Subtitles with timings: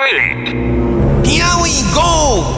[0.00, 0.48] toilet.
[1.26, 2.56] Here we go!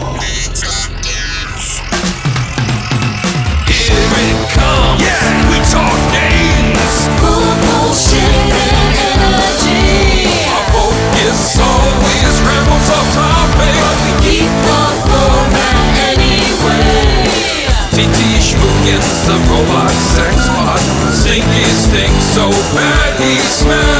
[3.67, 5.03] Here it comes.
[5.03, 6.95] Yeah, we talk games.
[7.19, 10.23] Full of bullshit and energy.
[10.47, 13.75] Our focus always rambles off topic.
[13.75, 14.81] But We keep the
[15.11, 15.75] format
[16.15, 17.67] anyway.
[17.91, 20.79] TT Schmoogans, the robot sex bot.
[21.11, 23.92] Stinky stink so bad he smells.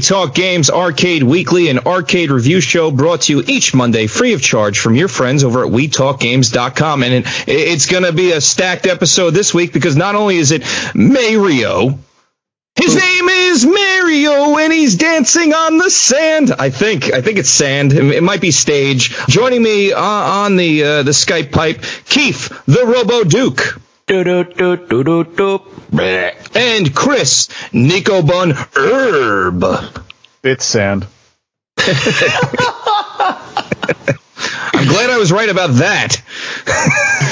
[0.00, 4.42] Talk Games Arcade Weekly, an arcade review show brought to you each Monday free of
[4.42, 7.02] charge from your friends over at WeTalkGames.com.
[7.02, 10.50] And it, it's going to be a stacked episode this week because not only is
[10.50, 11.98] it Mario,
[12.76, 16.52] his name is Mario and he's dancing on the sand.
[16.58, 17.92] I think, I think it's sand.
[17.92, 19.10] It, it might be stage.
[19.28, 23.80] Joining me uh, on the, uh, the Skype pipe, Keith, the Robo Duke.
[26.54, 29.64] And Chris, Nico Bun Herb.
[30.42, 31.06] It's sand.
[34.72, 36.14] I'm glad I was right about that.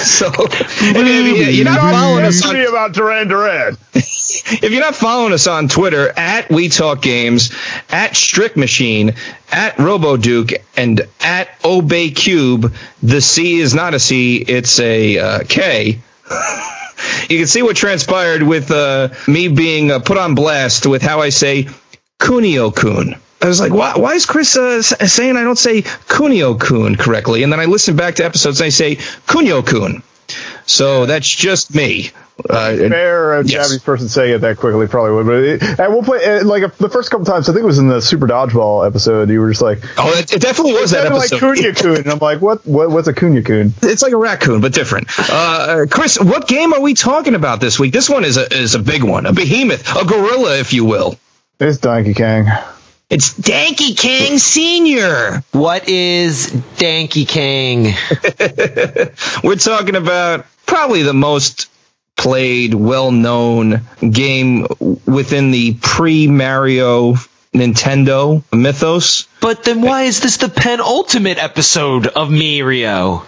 [0.04, 3.76] so, if you're not following us on, about Duran Duran.
[3.94, 7.50] if you're not following us on Twitter at We Talk Games,
[7.90, 9.14] at Strict Machine,
[9.50, 15.40] at RoboDuke, and at Obey Cube, the C is not a C, it's a uh,
[15.48, 16.00] K.
[17.28, 21.20] you can see what transpired with uh, me being uh, put on blast with how
[21.20, 21.68] I say
[22.18, 23.16] Kunio Kun.
[23.40, 27.42] I was like, why, why is Chris uh, saying I don't say Kunio Kun correctly?
[27.42, 30.02] And then I listened back to episodes and I say Kunio Kun.
[30.66, 32.10] So that's just me.
[32.48, 33.50] Uh, Fair, a Yes.
[33.52, 35.26] Japanese person saying it that quickly probably would.
[35.26, 37.78] But it, at one point, uh, like the first couple times, I think it was
[37.78, 41.02] in the Super Dodgeball episode, you were just like, oh, it, it definitely was that
[41.02, 41.56] sounded like episode.
[41.56, 41.96] Kunya Kun.
[41.96, 43.74] And I'm like, what, what, what's a Kunya Kun?
[43.82, 45.08] it's like a raccoon, but different.
[45.18, 47.92] Uh, Chris, what game are we talking about this week?
[47.92, 51.18] This one is a is a big one, a behemoth, a gorilla, if you will.
[51.60, 52.46] It's Donkey Kong.
[53.10, 55.42] It's Danky Kang Senior.
[55.52, 57.94] What is Danky Kang?
[59.42, 61.70] We're talking about probably the most
[62.18, 63.80] played, well known
[64.10, 64.66] game
[65.06, 67.14] within the pre Mario
[67.54, 69.26] Nintendo mythos.
[69.40, 73.24] But then why is this the penultimate episode of Mario?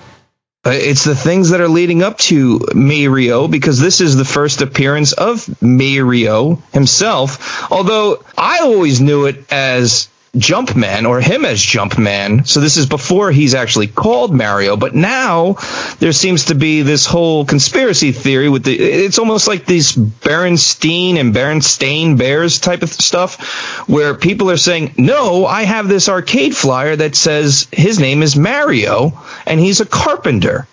[0.67, 4.61] Uh, It's the things that are leading up to Mario because this is the first
[4.61, 7.73] appearance of Mario himself.
[7.73, 12.47] Although I always knew it as Jumpman or him as Jumpman.
[12.47, 14.77] So this is before he's actually called Mario.
[14.77, 15.57] But now
[15.99, 18.79] there seems to be this whole conspiracy theory with the.
[18.79, 24.95] It's almost like these Berenstein and Berenstain Bears type of stuff, where people are saying,
[24.97, 29.87] "No, I have this arcade flyer that says his name is Mario and he's a
[29.87, 30.69] carpenter."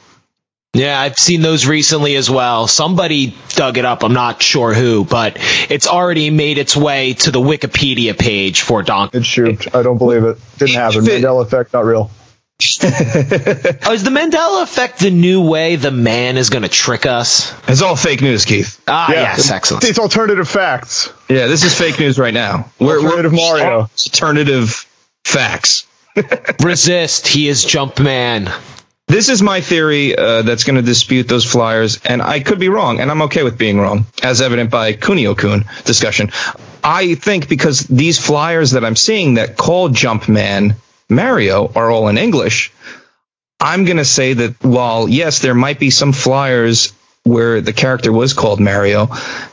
[0.73, 2.67] Yeah, I've seen those recently as well.
[2.67, 4.03] Somebody dug it up.
[4.03, 5.37] I'm not sure who, but
[5.71, 9.17] it's already made its way to the Wikipedia page for Donkey.
[9.19, 9.73] It's shoot.
[9.73, 10.37] I don't believe it.
[10.59, 11.03] Didn't happen.
[11.03, 12.11] If it- Mandela effect, not real.
[12.59, 12.63] Oh,
[13.93, 17.53] is the Mandela effect the new way the man is going to trick us?
[17.67, 18.81] It's all fake news, Keith.
[18.87, 19.21] Ah, Yeah.
[19.21, 19.83] yes, excellent.
[19.83, 21.11] It's alternative facts.
[21.29, 22.69] Yeah, this is fake news right now.
[22.79, 23.81] We're, Alternative Mario.
[23.81, 24.85] Alternative
[25.23, 25.85] facts.
[26.63, 27.27] Resist.
[27.27, 28.47] He is Jumpman.
[29.07, 32.67] This is my theory uh, that's going to dispute those flyers, and I could be
[32.67, 36.29] wrong, and I'm okay with being wrong, as evident by Kunio Kun discussion.
[36.83, 40.75] I think because these flyers that I'm seeing that call Jumpman
[41.09, 42.73] Mario are all in English,
[43.61, 46.91] I'm going to say that while, yes, there might be some flyers
[47.23, 49.07] where the character was called Mario,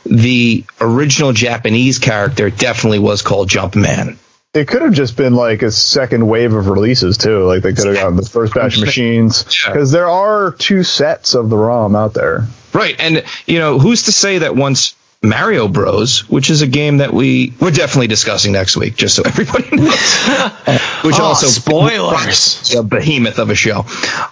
[0.05, 4.17] the original Japanese character definitely was called Jumpman.
[4.55, 7.43] It could have just been like a second wave of releases too.
[7.45, 11.35] Like they could have gotten the first batch of machines because there are two sets
[11.35, 12.47] of the ROM out there.
[12.73, 16.97] Right, and you know who's to say that once Mario Bros, which is a game
[16.97, 19.89] that we we're definitely discussing next week, just so everybody knows.
[21.03, 22.73] which Oh, also spoilers.
[22.75, 23.81] a behemoth of a show.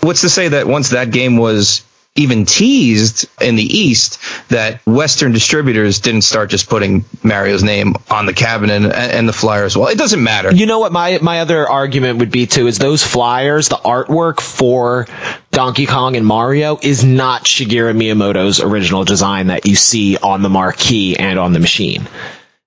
[0.02, 1.84] What's to say that once that game was
[2.16, 4.20] even teased in the East,
[4.50, 9.34] that Western distributors didn't start just putting Mario's name on the cabinet and, and the
[9.34, 9.88] flyer as well.
[9.88, 10.54] It doesn't matter.
[10.54, 14.42] You know what my my other argument would be too is those flyers, the artwork
[14.42, 15.08] for
[15.50, 20.50] Donkey Kong and Mario is not Shigeru Miyamoto's original design that you see on the
[20.50, 22.08] marquee and on the machine.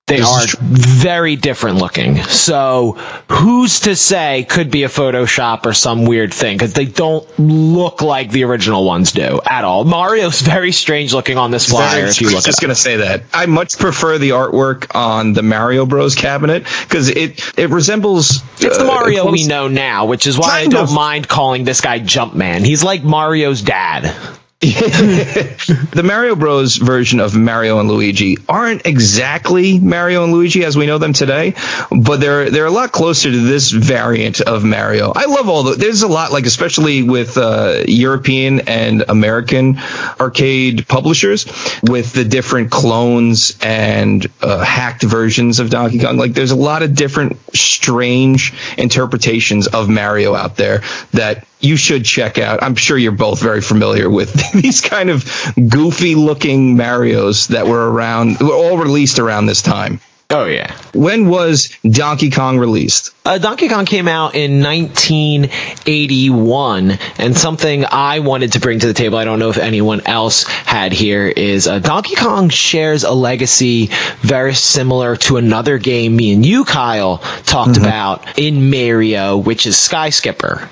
[0.07, 2.19] They This are very different looking.
[2.23, 2.93] So
[3.29, 8.03] who's to say could be a Photoshop or some weird thing because they don't look
[8.03, 9.83] like the original ones do at all.
[9.85, 11.97] Mario's very strange looking on this flyer.
[11.97, 13.25] Very- if you I look was at just going to say that.
[13.35, 18.79] I much prefer the artwork on the Mario Bros cabinet because it it resembles It's
[18.79, 20.95] the uh, Mario we know now, which is why I don't of.
[20.95, 22.65] mind calling this guy Jumpman.
[22.65, 24.15] He's like Mario's dad.
[24.61, 30.87] the Mario Bros version of Mario and Luigi aren't exactly Mario and Luigi as we
[30.87, 31.55] know them today,
[31.91, 35.13] but they're they're a lot closer to this variant of Mario.
[35.15, 39.79] I love all the there's a lot like especially with uh, European and American
[40.19, 41.45] arcade publishers
[41.83, 46.17] with the different clones and uh, hacked versions of Donkey Kong.
[46.17, 50.81] Like there's a lot of different strange interpretations of Mario out there
[51.13, 52.63] that you should check out.
[52.63, 55.25] I'm sure you're both very familiar with these kind of
[55.55, 60.01] goofy looking Marios that were around, were all released around this time.
[60.29, 60.77] Oh yeah.
[60.93, 63.15] When was Donkey Kong released?
[63.25, 68.95] Uh, Donkey Kong came out in 1981, and something I wanted to bring to the
[68.95, 73.13] table, I don't know if anyone else had here, is uh, Donkey Kong shares a
[73.13, 79.65] legacy very similar to another game me and you, Kyle, talked about in Mario, which
[79.65, 80.69] is Sky Skipper.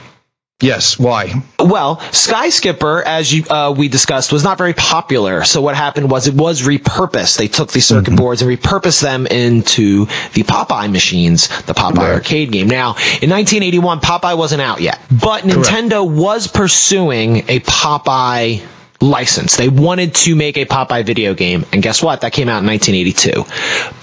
[0.61, 0.99] Yes.
[0.99, 1.43] Why?
[1.59, 5.45] Well, Sky Skipper, as you, uh, we discussed, was not very popular.
[5.45, 7.37] So what happened was it was repurposed.
[7.37, 12.13] They took the circuit boards and repurposed them into the Popeye machines, the Popeye Right.
[12.15, 12.69] arcade game.
[12.69, 12.91] Now,
[13.21, 18.63] in 1981, Popeye wasn't out yet, but Nintendo was pursuing a Popeye
[19.01, 19.57] license.
[19.57, 22.21] They wanted to make a Popeye video game, and guess what?
[22.23, 23.45] That came out in 1982.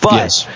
[0.02, 0.48] But Yes.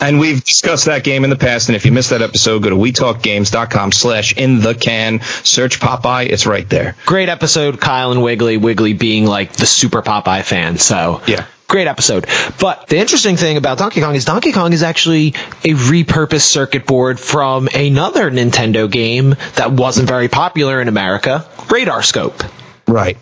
[0.00, 1.68] And we've discussed that game in the past.
[1.68, 6.28] And if you missed that episode, go to wetalkgames.com slash in the can, search Popeye.
[6.30, 6.96] It's right there.
[7.06, 8.56] great episode, Kyle and Wiggly.
[8.56, 10.78] Wiggly being like the super Popeye fan.
[10.78, 11.44] So Yeah.
[11.68, 12.26] great episode.
[12.58, 15.28] But the interesting thing about Donkey Kong is Donkey Kong is actually
[15.64, 22.02] a repurposed circuit board from another Nintendo game that wasn't very popular in America, Radar
[22.02, 22.42] Scope.
[22.88, 23.18] Right.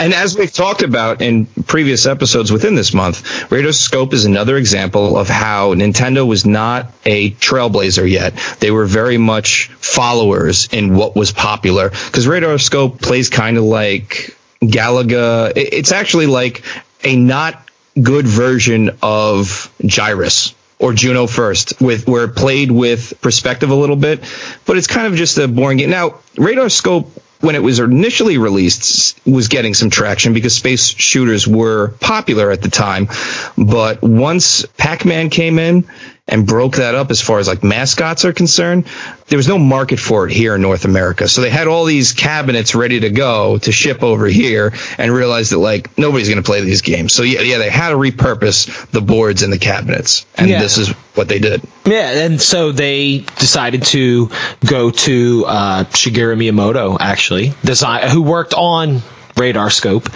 [0.00, 5.18] And as we've talked about in previous episodes within this month, Radarscope is another example
[5.18, 8.34] of how Nintendo was not a trailblazer yet.
[8.60, 11.90] They were very much followers in what was popular.
[11.90, 15.52] Because Radarscope plays kind of like Galaga.
[15.54, 16.64] It's actually like
[17.04, 17.68] a not
[18.00, 23.96] good version of Gyruss or Juno First, with where it played with perspective a little
[23.96, 24.20] bit,
[24.64, 25.90] but it's kind of just a boring game.
[25.90, 31.46] Now, Radar Scope, when it was initially released, was getting some traction because space shooters
[31.46, 33.08] were popular at the time.
[33.56, 35.88] But once Pac-Man came in
[36.28, 38.86] and broke that up as far as like mascots are concerned,
[39.26, 41.26] there was no market for it here in North America.
[41.28, 45.52] So they had all these cabinets ready to go to ship over here and realized
[45.52, 47.12] that like nobody's going to play these games.
[47.12, 50.24] So yeah, yeah, they had to repurpose the boards and the cabinets.
[50.36, 50.60] And Yeah.
[50.60, 51.62] this is what they did.
[51.84, 54.30] Yeah, and so they decided to
[54.64, 59.02] go to uh, Shigeru Miyamoto, actually, design who worked on
[59.40, 60.08] Radar Scope,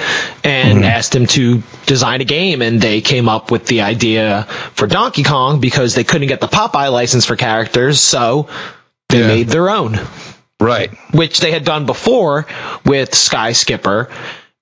[0.45, 0.85] and mm-hmm.
[0.85, 2.63] asked him to design a game.
[2.63, 4.45] And they came up with the idea
[4.75, 8.49] for Donkey Kong because they couldn't get the Popeye license for characters, so
[9.09, 9.27] they Yeah.
[9.27, 9.99] made their own,
[10.61, 10.91] Right.
[11.13, 12.47] which they had done before
[12.85, 14.11] with Sky Skipper.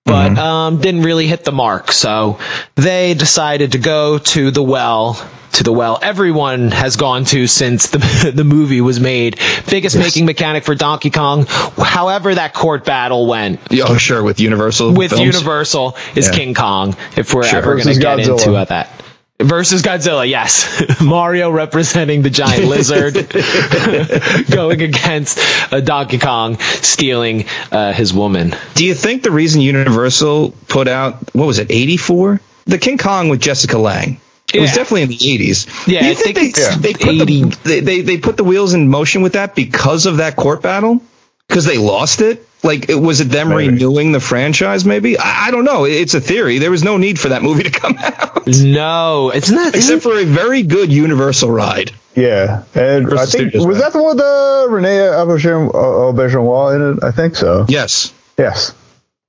[0.04, 2.38] But um, didn't really hit the mark, so
[2.74, 5.14] they decided to go to the well
[5.52, 9.38] to the well everyone has gone to since the the movie was made.
[9.70, 11.46] Biggest making mechanic for Donkey Kong.
[11.46, 14.22] However, that court battle went Oh, sure.
[14.22, 14.94] With Universal.
[14.94, 15.24] with films.
[15.36, 16.34] Universal is Yeah.
[16.34, 16.96] King Kong.
[17.16, 17.58] If we're Sure.
[17.58, 18.38] ever going to get Godzilla.
[18.38, 19.01] into uh, that.
[19.42, 21.00] Versus Godzilla, yes.
[21.00, 23.14] Mario representing the giant lizard
[24.50, 25.38] going against
[25.72, 28.54] uh, Donkey Kong stealing uh, his woman.
[28.74, 32.40] Do you think the reason Universal put out what was it, eighty four?
[32.66, 34.20] The King Kong with Jessica Lange.
[34.54, 35.66] It was definitely in the eighties.
[35.86, 38.36] Yeah, Do you I think, think they, it's they put the, they, they they put
[38.36, 41.00] the wheels in motion with that because of that court battle?
[41.48, 42.46] Because they lost it?
[42.64, 43.68] Like, it, was it them Maybe.
[43.68, 44.84] renewing the franchise?
[44.84, 45.84] Maybe I, I don't know.
[45.84, 46.58] It's a theory.
[46.58, 49.74] There was no need for that movie to come out, No, it's not.
[49.74, 51.90] except for a very good Universal ride.
[52.14, 53.84] Yeah, and I think Studios, was right?
[53.84, 57.02] that the one with uh, Renee Aubergine- uh, in it?
[57.04, 57.64] I think so.
[57.68, 58.12] Yes.
[58.38, 58.74] Yes,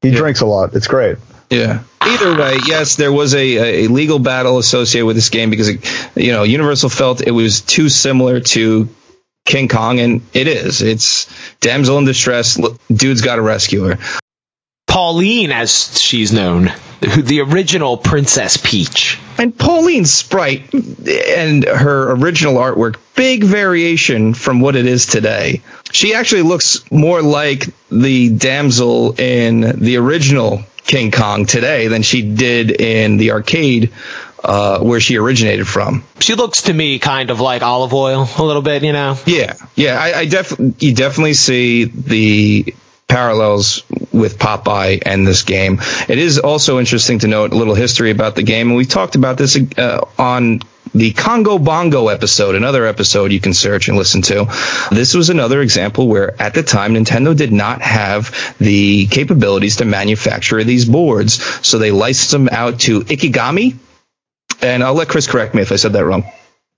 [0.02, 0.76] he drinks a lot.
[0.76, 1.18] It's great.
[1.50, 1.84] Yeah.
[2.02, 5.86] Either way, yes, there was a, a legal battle associated with this game because, it,
[6.16, 8.90] you know, Universal felt it was too similar to
[9.46, 10.82] King Kong, and it is.
[10.82, 12.60] It's damsel in distress.
[12.94, 13.98] Dude's got to rescue her.
[14.88, 19.20] Pauline, as she's known, the original Princess Peach.
[19.40, 25.64] And Pauline's sprite and her original artwork, big variation from what it is today.
[25.92, 32.22] She actually looks more like the damsel in the original King Kong today than she
[32.22, 33.92] did in the arcade
[34.44, 36.04] uh, where she originated from.
[36.20, 39.18] She looks to me kind of like Olive Oyl, a little bit, you know.
[39.26, 42.76] Yeah, yeah, I, I definitely you definitely see the
[43.08, 45.80] parallels with Popeye and this game.
[46.08, 49.16] It is also interesting to note a little history about the game, and we talked
[49.16, 50.62] about this uh, on
[50.94, 54.46] the Congo Bongo episode, another episode you can search and listen to.
[54.92, 59.86] This was another example where at the time Nintendo did not have the capabilities to
[59.86, 63.76] manufacture these boards, so they licensed them out to Ikegami.
[64.62, 66.26] And I'll let Chris correct me if I said that wrong.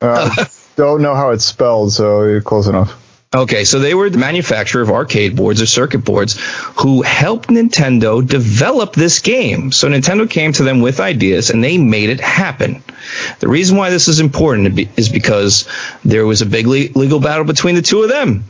[0.02, 3.02] Uh, don't know how it's spelled, so you're close enough.
[3.34, 6.40] Okay, so they were the manufacturer of arcade boards or circuit boards
[6.80, 9.74] who helped Nintendo develop this game.
[9.74, 12.82] So Nintendo came to them with ideas and they made it happen.
[13.40, 15.68] The reason why this is important is because
[16.06, 18.46] there was a big legal battle between the two of them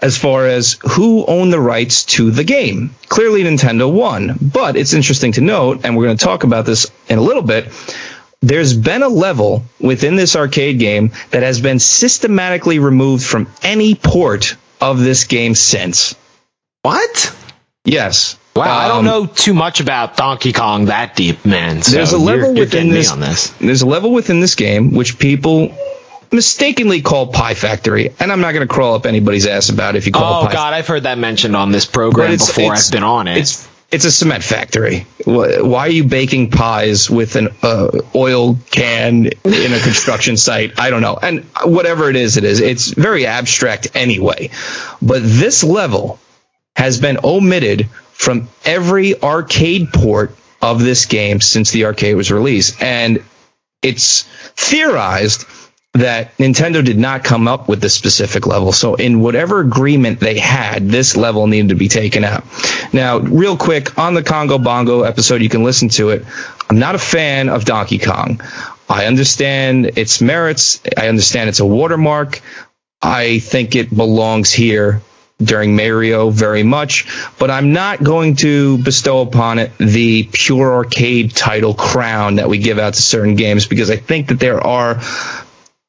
[0.00, 2.94] as far as who owned the rights to the game.
[3.08, 6.90] Clearly Nintendo won, but it's interesting to note, and we're going to talk about this
[7.08, 7.72] in a little bit,
[8.42, 13.94] there's been a level within this arcade game that has been systematically removed from any
[13.94, 16.14] port of this game since.
[16.82, 17.34] What?
[17.84, 18.38] Yes.
[18.54, 21.82] Wow, I don't Um, know too much about Donkey Kong that deep, man.
[21.82, 23.48] So There's a you're- level you're within getting me this, on this.
[23.60, 25.72] There's a level within this game which people
[26.32, 29.98] mistakenly call Pie Factory, and I'm not going to crawl up anybody's ass about it
[29.98, 32.46] if you call Oh it Pie God, I've heard that mentioned on this program it's-
[32.48, 32.72] before.
[32.72, 33.38] it's- I've been on it.
[33.38, 35.06] It's it's a cement factory.
[35.24, 40.78] Why are you baking pies with an uh, oil can in a construction site?
[40.78, 41.18] I don't know.
[41.20, 42.60] And whatever it is, it is.
[42.60, 44.50] It's very abstract anyway.
[45.00, 46.18] But this level
[46.76, 52.82] has been omitted from every arcade port of this game since the arcade was released,
[52.82, 53.22] and
[53.80, 54.22] it's
[54.56, 55.44] theorized
[55.94, 58.72] that Nintendo did not come up with this specific level.
[58.72, 62.44] So in whatever agreement they had, this level needed to be taken out.
[62.92, 66.24] Now, real quick, on the Congo Bongo episode, you can listen to it.
[66.70, 68.40] I'm not a fan of Donkey Kong.
[68.88, 70.80] I understand its merits.
[70.96, 72.40] I understand it's a watermark.
[73.00, 75.02] I think it belongs here
[75.42, 77.06] during Mario very much,
[77.38, 82.58] but I'm not going to bestow upon it the pure arcade title crown that we
[82.58, 85.00] give out to certain games because I think that there are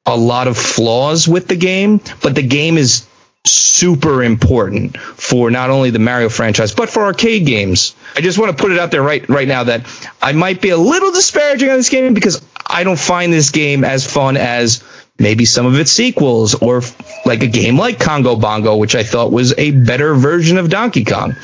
[0.09, 3.07] a lot of flaws with the game, but the game is
[3.45, 7.95] super important for not only the Mario franchise but for arcade games.
[8.15, 9.87] I just want to put it out there right right now that
[10.21, 13.83] I might be a little disparaging on this game because I don't find this game
[13.85, 14.83] as fun as
[15.17, 16.81] maybe some of its sequels or
[17.25, 21.05] like a game like Congo Bongo which I thought was a better version of Donkey
[21.05, 21.35] Kong.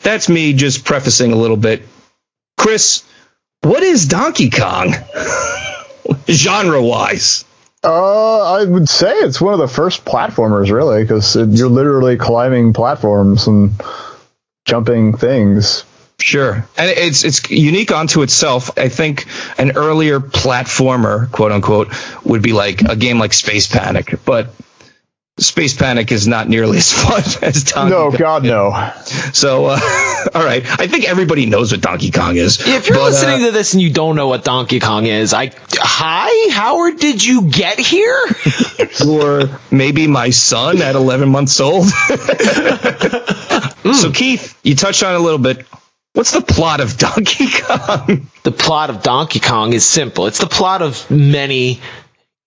[0.00, 1.82] That's me just prefacing a little bit.
[2.56, 3.02] Chris,
[3.62, 4.94] what is Donkey Kong?
[6.28, 7.44] Genre wise.
[7.84, 12.72] Uh, I would say it's one of the first platformers, really, because you're literally climbing
[12.72, 13.72] platforms and
[14.64, 15.84] jumping things.
[16.20, 18.78] Sure, and it's it's unique unto itself.
[18.78, 19.26] I think
[19.58, 21.88] an earlier platformer, quote unquote,
[22.24, 24.54] would be like a game like Space Panic, but
[25.38, 27.90] Space Panic is not nearly as fun as Donkey Kong.
[27.90, 28.18] No, Kong.
[28.18, 28.92] God, no.
[29.32, 29.78] So, uh,
[30.34, 32.60] all right, I think everybody knows what Donkey Kong is.
[32.60, 35.32] if you're but, uh, listening to this and you don't know what Donkey Kong is,
[35.32, 38.18] I hi, Howard, did you get here?
[39.06, 41.86] or maybe my son at 11 months old.
[43.94, 45.66] So, Keith, you touched on it a little bit.
[46.14, 48.28] What's the plot of Donkey Kong?
[48.42, 50.26] the plot of Donkey Kong is simple.
[50.26, 51.80] It's the plot of many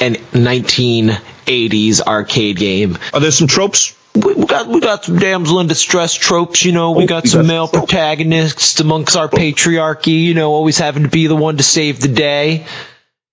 [0.02, 2.98] an 1980s arcade game.
[3.14, 3.96] Are there some tropes?
[4.14, 6.92] We, we got we got some damsel in distress tropes, you know.
[6.92, 11.04] We oh, got we some got- male protagonists amongst our patriarchy, you know, always having
[11.04, 12.66] to be the one to save the day.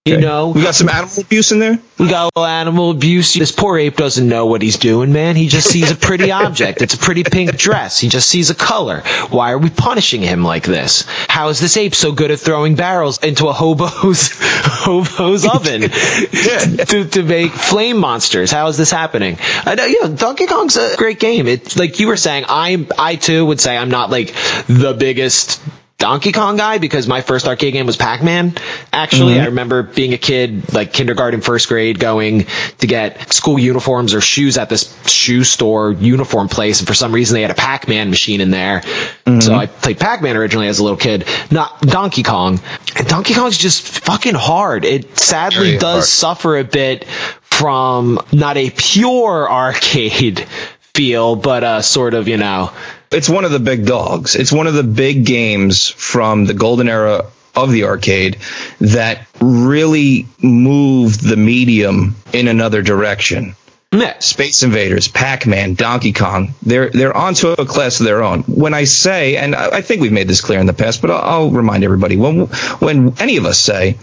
[0.04, 1.78] You know, We got some animal abuse in there?
[1.96, 3.34] we got a little animal abuse.
[3.34, 5.36] This poor ape doesn't know what he's doing, man.
[5.36, 6.82] He just sees a pretty object.
[6.82, 8.00] It's a pretty pink dress.
[8.00, 9.02] He just sees a color.
[9.30, 11.04] Why are we punishing him like this?
[11.28, 17.08] How is this ape so good at throwing barrels into a hobo's hobo's oven to,
[17.08, 18.50] to make flame monsters?
[18.50, 19.36] How is this happening?
[19.64, 21.46] I know, yeah, Donkey Kong's a great game.
[21.46, 22.46] It's like you were saying.
[22.48, 24.34] I I too would say I'm not like
[24.66, 25.62] the biggest
[26.02, 28.54] Donkey Kong guy because my first arcade game was Pac-Man.
[28.92, 29.42] Actually, mm-hmm.
[29.42, 32.46] I remember being a kid, like kindergarten, first grade, going
[32.78, 37.12] to get school uniforms or shoes at this shoe store uniform place, and for some
[37.12, 38.82] reason they had a Pac-Man machine in there.
[38.82, 38.90] So
[39.30, 39.54] mm-hmm.
[39.54, 42.58] I played Pac-Man originally as a little kid, not Donkey Kong.
[42.96, 44.84] And Donkey Kong's just fucking hard.
[44.84, 46.04] It sadly Very does hard.
[46.04, 47.04] suffer a bit
[47.42, 50.40] from not a pure arcade
[50.94, 52.72] feel, but a sort of, you know,
[53.12, 54.36] it's one of the big dogs.
[54.36, 58.38] It's one of the big games from the golden era of the arcade
[58.80, 63.54] that really moved the medium in another direction.
[63.92, 64.18] meh.
[64.20, 68.42] Space Invaders, Pac-Man, Donkey Kong, they're they're onto a class of their own.
[68.44, 71.10] When I say, and I I think we've made this clear in the past, but
[71.10, 72.46] I'll, I'll remind everybody when
[72.80, 73.98] when any of us say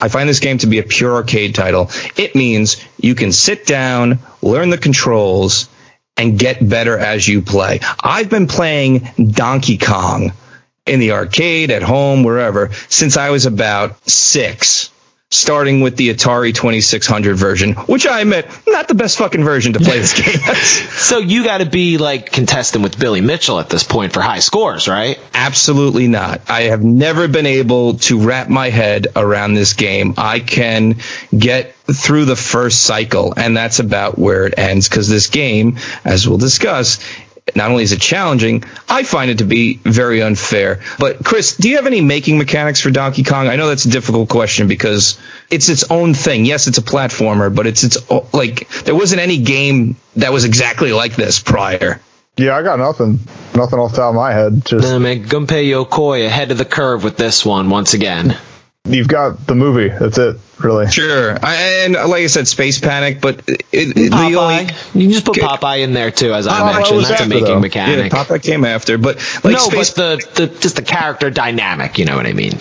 [0.00, 1.90] I find this game to be a pure arcade title.
[2.16, 5.68] It means you can sit down, learn the controls,
[6.16, 7.80] and get better as you play.
[8.02, 10.32] I've been playing Donkey Kong
[10.86, 14.90] in the arcade, at home, wherever, since I was about six.
[15.34, 19.80] Starting with the Atari 2600 version, which I admit, not the best fucking version to
[19.80, 20.38] play this game.
[21.04, 24.38] So you got to be like contesting with Billy Mitchell at this point for high
[24.38, 25.18] scores, right?
[25.34, 26.40] Absolutely not.
[26.48, 30.14] I have never been able to wrap my head around this game.
[30.16, 30.96] I can
[31.36, 36.26] get through the first cycle, and that's about where it ends because this game, as
[36.26, 37.04] we'll discuss,
[37.54, 40.80] not only is it challenging, I find it to be very unfair.
[40.98, 43.48] But Chris, do you have any making mechanics for Donkey Kong?
[43.48, 45.18] I know that's a difficult question because
[45.50, 46.46] it's its own thing.
[46.46, 50.92] Yes, it's a platformer, but it's its like there wasn't any game that was exactly
[50.92, 52.00] like this prior.
[52.36, 53.20] Yeah, I got nothing.
[53.54, 54.64] Nothing off the top of my head.
[54.64, 58.36] Just I mean, Gunpei Yokoi ahead of the curve with this one once again.
[58.84, 59.88] You've got the movie.
[59.88, 60.90] That's it, really.
[60.90, 64.62] Sure, I, and like I said, Space Panic, but it, it, the only
[64.94, 66.96] you can just put Popeye in there too, as I Popeye mentioned.
[66.98, 67.66] was That's a making though.
[67.66, 68.08] yeah.
[68.08, 69.90] Popeye came after, but like no, Space.
[69.94, 71.98] but the, the just the character dynamic.
[71.98, 72.52] You know what I mean?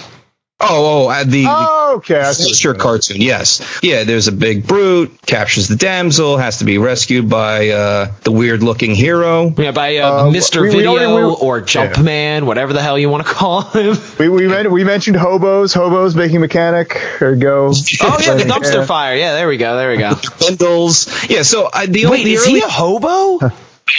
[0.70, 1.44] Oh, oh, uh, the.
[1.44, 2.20] the Oh, okay.
[2.20, 2.54] I see.
[2.54, 3.22] Sure, cartoon.
[3.22, 4.04] Yes, yeah.
[4.04, 8.96] There's a big brute captures the damsel, has to be rescued by uh, the weird-looking
[8.96, 9.54] hero.
[9.58, 10.62] Yeah, by uh, Uh, Mr.
[10.62, 13.96] we- we Video already- we- or Jumpman, whatever the hell you want to call him.
[14.20, 15.74] We we, men- we mentioned hobos.
[15.74, 17.00] Hobos making mechanic.
[17.20, 17.68] There you go.
[18.02, 19.16] Oh yeah, the dumpster fire.
[19.16, 19.78] Yeah, there we go.
[19.78, 20.14] There we go.
[20.40, 21.08] Bundles.
[21.30, 21.44] Yeah.
[21.44, 23.52] So uh, the only Wait, the is early- he a hobo?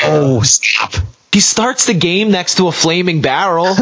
[0.03, 0.95] Oh, stop.
[1.33, 3.75] He starts the game next to a flaming barrel.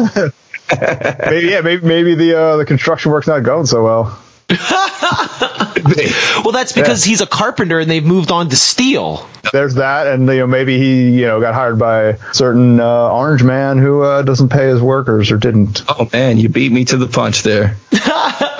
[1.29, 1.61] Maybe yeah.
[1.61, 4.19] Maybe maybe the uh, the construction work's not going so well.
[4.49, 9.27] well, that's because he's a carpenter and they've moved on to steel.
[9.51, 13.09] There's that, and you know maybe he you know got hired by a certain uh,
[13.09, 15.83] orange man who uh, doesn't pay his workers or didn't.
[15.87, 17.77] Oh man, you beat me to the punch there.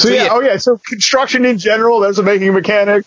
[0.00, 0.28] So, yeah, yeah.
[0.30, 0.56] oh yeah.
[0.56, 3.04] So construction in general, there's a making mechanic.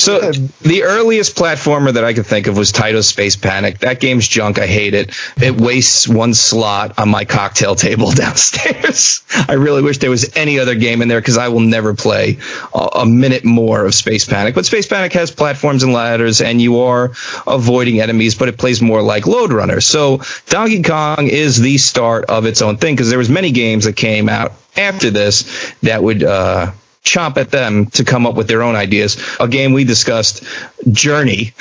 [0.00, 3.80] So the earliest platformer that I could think of was Taito Space Panic.
[3.80, 4.58] That game's junk.
[4.58, 5.14] I hate it.
[5.42, 9.22] It wastes one slot on my cocktail table downstairs.
[9.46, 12.38] I really wish there was any other game in there because I will never play
[12.72, 14.54] a, minute more of Space Panic.
[14.54, 17.12] But Space Panic has platforms and ladders, and you are
[17.46, 19.82] avoiding enemies, but it plays more like Lode Runner.
[19.82, 23.84] So Donkey Kong is the start of its own thing because there was many games
[23.84, 26.22] that came out after this that would.
[26.22, 26.72] Uh,
[27.04, 29.16] chomp at them to come up with their own ideas.
[29.40, 30.44] A game we discussed,
[30.90, 31.52] Journey,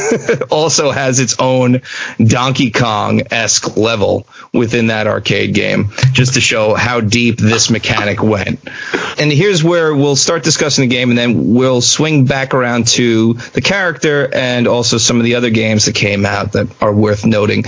[0.50, 1.82] also has its own
[2.18, 8.22] Donkey Kong esque level within that arcade game, just to show how deep this mechanic
[8.22, 8.60] went.
[9.18, 13.34] And here's where we'll start discussing the game, and then we'll swing back around to
[13.34, 17.24] the character and also some of the other games that came out that are worth
[17.24, 17.64] noting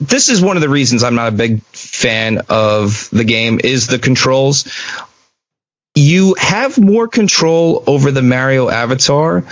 [0.00, 3.86] this is one of the reasons I'm not a big fan of the game is
[3.86, 4.64] the controls
[5.94, 9.44] you have more control over the Mario avatar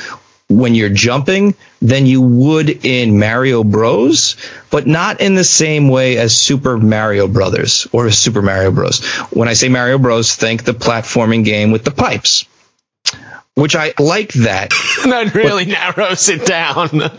[0.49, 4.37] when you're jumping than you would in Mario Bros,
[4.71, 9.05] but not in the same way as Super Mario Brothers or Super Mario Bros.
[9.31, 12.47] When I say Mario Bros, think the platforming game with the pipes.
[13.55, 14.71] Which I like that.
[15.05, 16.89] that really narrows it down.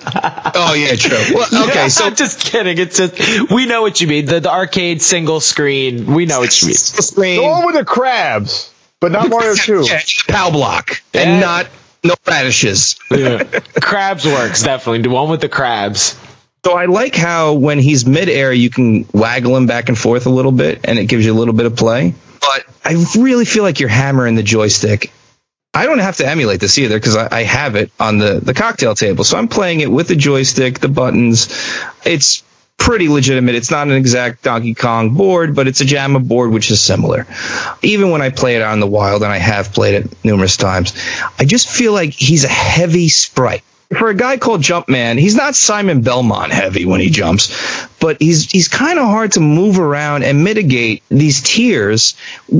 [0.61, 1.35] Oh yeah, true.
[1.35, 2.77] Well, okay, so I'm just kidding.
[2.77, 4.25] It's just we know what you mean.
[4.25, 6.05] The, the arcade single screen.
[6.13, 6.73] We know what you mean.
[6.73, 9.83] the screen, The one with the crabs, but not Mario Two.
[9.85, 11.21] yeah, POW block, Yeah.
[11.21, 11.67] and not
[12.03, 12.93] no radishes.
[13.81, 15.01] crabs works definitely.
[15.01, 16.17] The one with the crabs.
[16.65, 20.29] So I like how when he's midair, you can waggle him back and forth a
[20.29, 22.13] little bit, and it gives you a little bit of play.
[22.41, 25.11] But I really feel like you're hammering the joystick.
[25.73, 28.53] I don't have to emulate this either because I, I have it on the, the
[28.53, 29.23] cocktail table.
[29.23, 31.47] So I'm playing it with the joystick, the buttons.
[32.05, 32.43] It's
[32.79, 33.55] pretty legitimate.
[33.55, 37.27] It's not an exact Donkey Kong board, but it's a JAMMA board, which is similar.
[37.83, 40.93] Even when I play it on the wild, and I have played it numerous times,
[41.37, 43.63] I just feel like he's a heavy sprite.
[43.97, 48.49] For a guy called Jumpman, he's not Simon Belmont heavy when he jumps, but he's
[48.51, 52.15] he's kind of hard to move around and mitigate these tiers,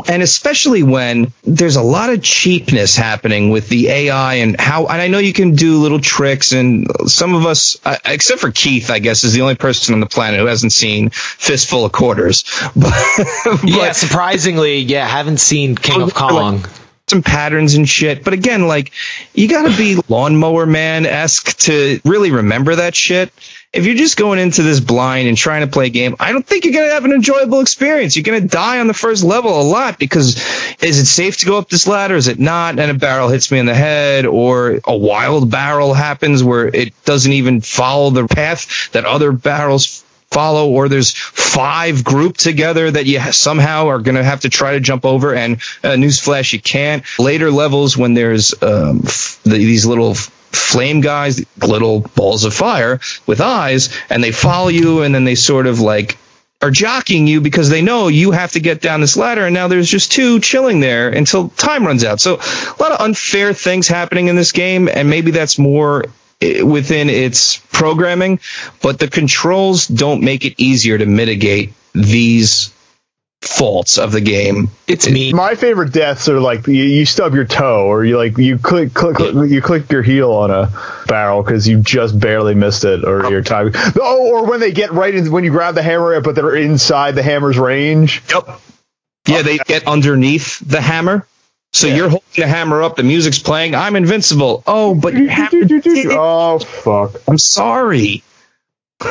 [0.07, 4.87] and especially when there's a lot of cheapness happening with the AI and how.
[4.87, 8.49] And I know you can do little tricks, and some of us, uh, except for
[8.49, 11.91] Keith, I guess, is the only person on the planet who hasn't seen Fistful of
[11.91, 12.43] Quarters.
[12.75, 12.93] But,
[13.63, 16.65] Yeah, but- surprisingly, yeah, haven't seen King of Kong.
[17.09, 18.23] Some patterns and shit.
[18.23, 18.91] But again, like
[19.33, 23.31] you got to be lawnmower man esque to really remember that shit.
[23.71, 26.45] If you're just going into this blind and trying to play a game, I don't
[26.45, 28.15] think you're gonna have an enjoyable experience.
[28.15, 30.37] You're gonna die on the first level a lot because
[30.81, 32.15] is it safe to go up this ladder?
[32.15, 32.79] Is it not?
[32.79, 36.93] And a barrel hits me in the head, or a wild barrel happens where it
[37.05, 43.05] doesn't even follow the path that other barrels follow, or there's five grouped together that
[43.05, 45.33] you somehow are going to have to try to jump over.
[45.33, 47.03] And uh, newsflash, you can't.
[47.17, 53.41] Later levels when there's um, f- these little flame guys, little balls of fire with
[53.41, 56.17] eyes, and they follow you, and then they sort of like
[56.61, 59.69] are jockeying you because they know you have to get down this ladder and now
[59.69, 62.19] there's just two chilling there until time runs out.
[62.19, 66.03] So a lot of unfair things happening in this game and maybe that's more
[66.41, 68.39] within its programming,
[68.81, 72.73] but the controls don't make it easier to mitigate these
[73.41, 74.69] faults of the game.
[74.87, 75.31] It's me.
[75.33, 78.93] My favorite deaths are like you, you stub your toe or you like you click,
[78.93, 80.69] click, click you click your heel on a
[81.07, 83.71] barrel because you just barely missed it or your time.
[83.99, 87.15] Oh, or when they get right in when you grab the hammer but they're inside
[87.15, 88.21] the hammer's range.
[88.29, 88.61] Yep.
[89.27, 91.25] Yeah, they oh, get underneath the hammer.
[91.71, 91.95] So Yeah.
[91.95, 94.63] you're holding the hammer up, the music's playing, I'm invincible.
[94.65, 97.21] Oh, but you your hammer Oh fuck!
[97.27, 98.23] I'm sorry.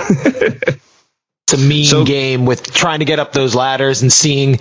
[1.51, 4.59] It's a mean So- game with trying to get up those ladders and seeing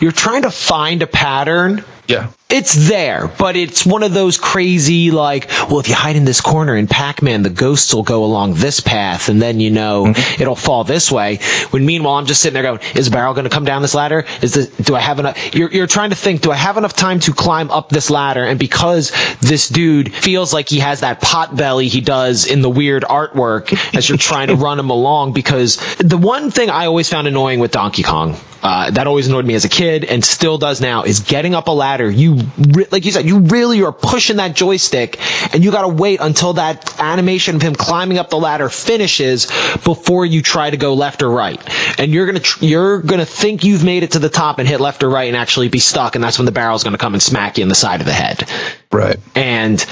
[0.00, 1.84] you're trying to find a pattern.
[2.08, 2.30] Yeah.
[2.48, 6.42] It's there, but it's one of those crazy like, well, if you hide in this
[6.42, 10.42] corner in Pac-Man, the ghosts will go along this path, and then you know mm-hmm.
[10.42, 11.38] it'll fall this way.
[11.70, 13.94] When meanwhile, I'm just sitting there going, is a barrel going to come down this
[13.94, 14.26] ladder?
[14.42, 15.54] Is this, do I have enough?
[15.54, 18.44] You're, you're trying to think, do I have enough time to climb up this ladder?
[18.44, 22.70] And because this dude feels like he has that pot belly he does in the
[22.70, 27.08] weird artwork as you're trying to run him along, because the one thing I always
[27.08, 30.58] found annoying with Donkey Kong, uh, that always annoyed me as a kid and still
[30.58, 32.10] does now, is getting up a ladder.
[32.10, 35.18] You, re- like you said, you really are pushing that joystick
[35.54, 39.46] and you gotta wait until that animation of him climbing up the ladder finishes
[39.84, 41.60] before you try to go left or right.
[41.98, 44.80] And you're gonna, tr- you're gonna think you've made it to the top and hit
[44.80, 47.22] left or right and actually be stuck and that's when the barrel's gonna come and
[47.22, 48.48] smack you in the side of the head
[48.92, 49.16] Right.
[49.34, 49.84] and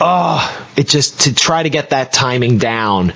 [0.00, 3.12] oh, it just to try to get that timing down.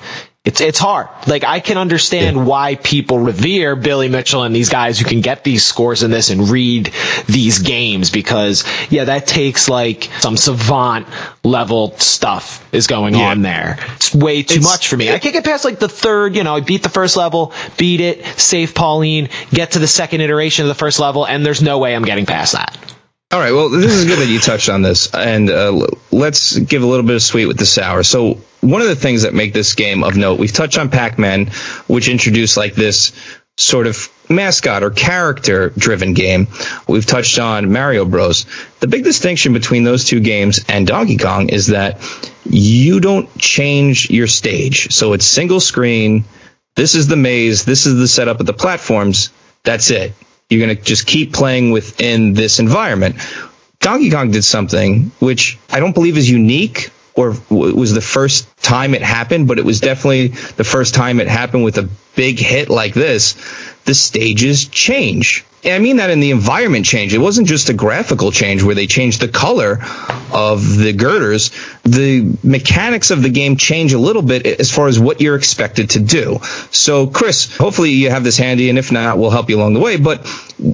[0.48, 1.08] It's it's hard.
[1.26, 5.44] Like I can understand why people revere Billy Mitchell and these guys who can get
[5.44, 6.90] these scores in this and read
[7.26, 11.06] these games because yeah, that takes like some savant
[11.44, 13.28] level stuff is going Yeah.
[13.28, 13.78] on there.
[13.96, 15.12] It's way too It's- much for me.
[15.12, 18.00] I can't get past like the third, you know, I beat the first level, beat
[18.00, 21.76] it, save Pauline, get to the second iteration of the first level, and there's no
[21.76, 22.74] way I'm getting past that.
[23.30, 23.52] All right.
[23.52, 27.04] Well, this is good that you touched on this, and uh, let's give a little
[27.04, 28.02] bit of sweet with the sour.
[28.02, 31.48] So, one of the things that make this game of note, we've touched on Pac-Man,
[31.88, 33.12] which introduced like this
[33.58, 36.46] sort of mascot or character-driven game.
[36.88, 38.46] We've touched on Mario Bros.
[38.80, 42.00] The big distinction between those two games and Donkey Kong is that
[42.48, 44.90] you don't change your stage.
[44.94, 46.24] So it's single screen.
[46.76, 47.66] This is the maze.
[47.66, 49.28] This is the setup of the platforms.
[49.64, 50.14] That's it.
[50.50, 53.16] You're going to just keep playing within this environment.
[53.80, 58.94] Donkey Kong did something which I don't believe is unique or was the first time
[58.94, 62.70] it happened, but it was definitely the first time it happened with a big hit
[62.70, 63.34] like this.
[63.84, 65.44] The stages change.
[65.64, 67.12] And I mean that in the environment change.
[67.12, 69.78] It wasn't just a graphical change where they changed the color
[70.32, 71.50] of the girders.
[71.82, 75.90] The mechanics of the game change a little bit as far as what you're expected
[75.90, 76.38] to do.
[76.70, 79.80] So, Chris, hopefully you have this handy, and if not, we'll help you along the
[79.80, 79.96] way.
[79.96, 80.26] But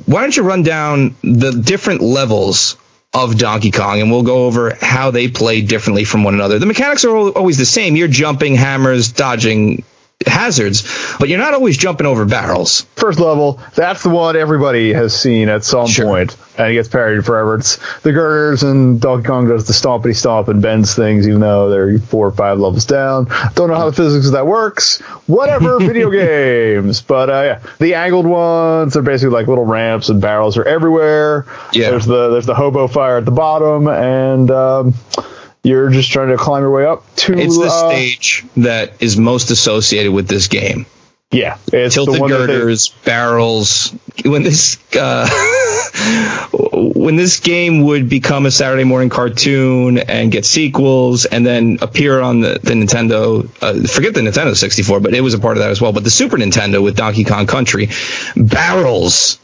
[0.06, 2.76] why don't you run down the different levels
[3.14, 6.58] of Donkey Kong, and we'll go over how they play differently from one another.
[6.58, 7.96] The mechanics are always the same.
[7.96, 9.84] You're jumping, hammers, dodging
[10.26, 12.82] hazards, but you're not always jumping over barrels.
[12.96, 16.04] First level, that's the one everybody has seen at some Sure.
[16.06, 17.56] point, and it gets parodied forever.
[17.56, 21.68] It's the girders, and Donkey Kong does the stompity stomp and bends things, even though
[21.70, 23.26] they're four or five levels down.
[23.54, 25.00] Don't know how the physics of that works.
[25.26, 27.00] Whatever, video games.
[27.02, 31.46] But uh, yeah, the angled ones, they're basically like little ramps, and barrels are everywhere.
[31.72, 31.90] Yeah.
[31.90, 34.94] There's the there's the hobo fire at the bottom, and um,
[35.64, 37.36] you're just trying to climb your way up to.
[37.36, 40.86] It's the uh, stage that is most associated with this game.
[41.32, 43.94] Yeah, it's the tilted that they- girders, barrels.
[44.24, 45.28] When this uh,
[46.72, 52.20] when this game would become a Saturday morning cartoon and get sequels, and then appear
[52.20, 55.62] on the, the Nintendo, uh, forget the Nintendo 64, but it was a part of
[55.62, 55.92] that as well.
[55.92, 57.88] But the Super Nintendo with Donkey Kong Country,
[58.36, 59.38] barrels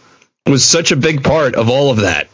[0.46, 2.28] was such a big part of all of that.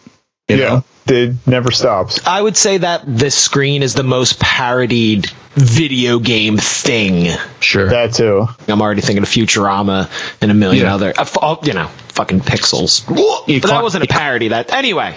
[0.48, 0.84] You yeah, know?
[1.08, 2.26] It never stops.
[2.26, 7.34] I would say that this screen is the most parodied video game thing.
[7.60, 7.88] Sure.
[7.88, 8.46] That too.
[8.68, 10.10] I'm already thinking of Futurama
[10.42, 10.94] and a million Yeah.
[10.94, 13.08] other, uh, you know, fucking pixels.
[13.48, 14.48] You but that wasn't a parody.
[14.48, 15.16] That anyway.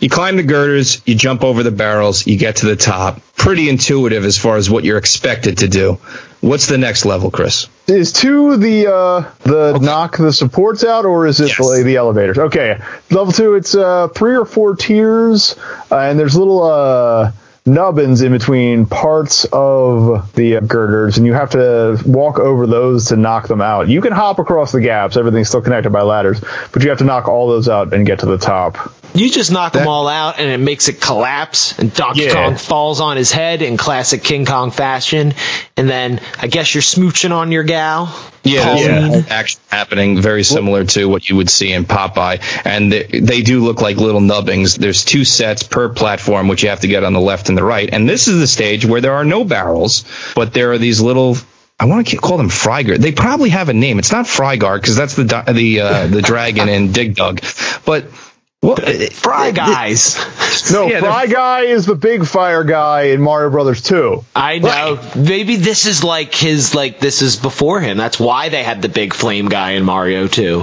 [0.00, 3.20] you climb the girders, you jump over the barrels, you get to the top.
[3.36, 5.98] Pretty intuitive as far as what you're expected to do.
[6.40, 7.68] What's the next level, Chris?
[7.88, 11.56] Is two the uh the knock the supports out or is it Yes.
[11.58, 12.38] the, the elevators?
[12.38, 12.78] Okay,
[13.10, 13.54] level two.
[13.54, 15.56] It's uh three or four tiers,
[15.90, 17.32] uh, and there's little uh
[17.66, 23.16] nubbins in between parts of the girders, and you have to walk over those to
[23.16, 23.88] knock them out.
[23.88, 27.04] You can hop across the gaps; everything's still connected by ladders, but you have to
[27.04, 28.92] knock all those out and get to the top.
[29.14, 32.34] You just knock them all out, and it makes it collapse, and Donkey Yeah.
[32.34, 35.34] Kong falls on his head in classic King Kong fashion.
[35.78, 38.14] And then I guess you're smooching on your gal.
[38.46, 39.10] Yeah, Pauline.
[39.10, 43.42] there's action happening very similar to what you would see in Popeye, and they, they
[43.42, 44.76] do look like little nubbings.
[44.76, 47.64] There's two sets per platform, which you have to get on the left and the
[47.64, 47.88] right.
[47.92, 50.04] And this is the stage where there are no barrels,
[50.34, 51.36] but there are these little.
[51.78, 52.96] I want to call them Frygar.
[52.96, 53.98] They probably have a name.
[53.98, 57.42] It's not Frygar because that's the the uh, the dragon in Dig Dug,
[57.84, 58.06] but
[58.66, 60.16] what uh, Fry uh, guys.
[60.72, 64.24] No, Yeah, Fry Guy is the big fire guy in Mario Brothers 2.
[64.34, 64.98] I know.
[65.14, 67.98] Maybe this is like his like this is before him.
[67.98, 70.62] That's why they had the big flame guy in Mario too.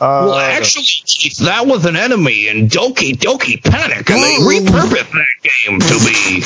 [0.00, 5.12] Uh, well, actually, Keith, that was an enemy in Doki Doki Panic, and they repurposed
[5.12, 6.40] that game to be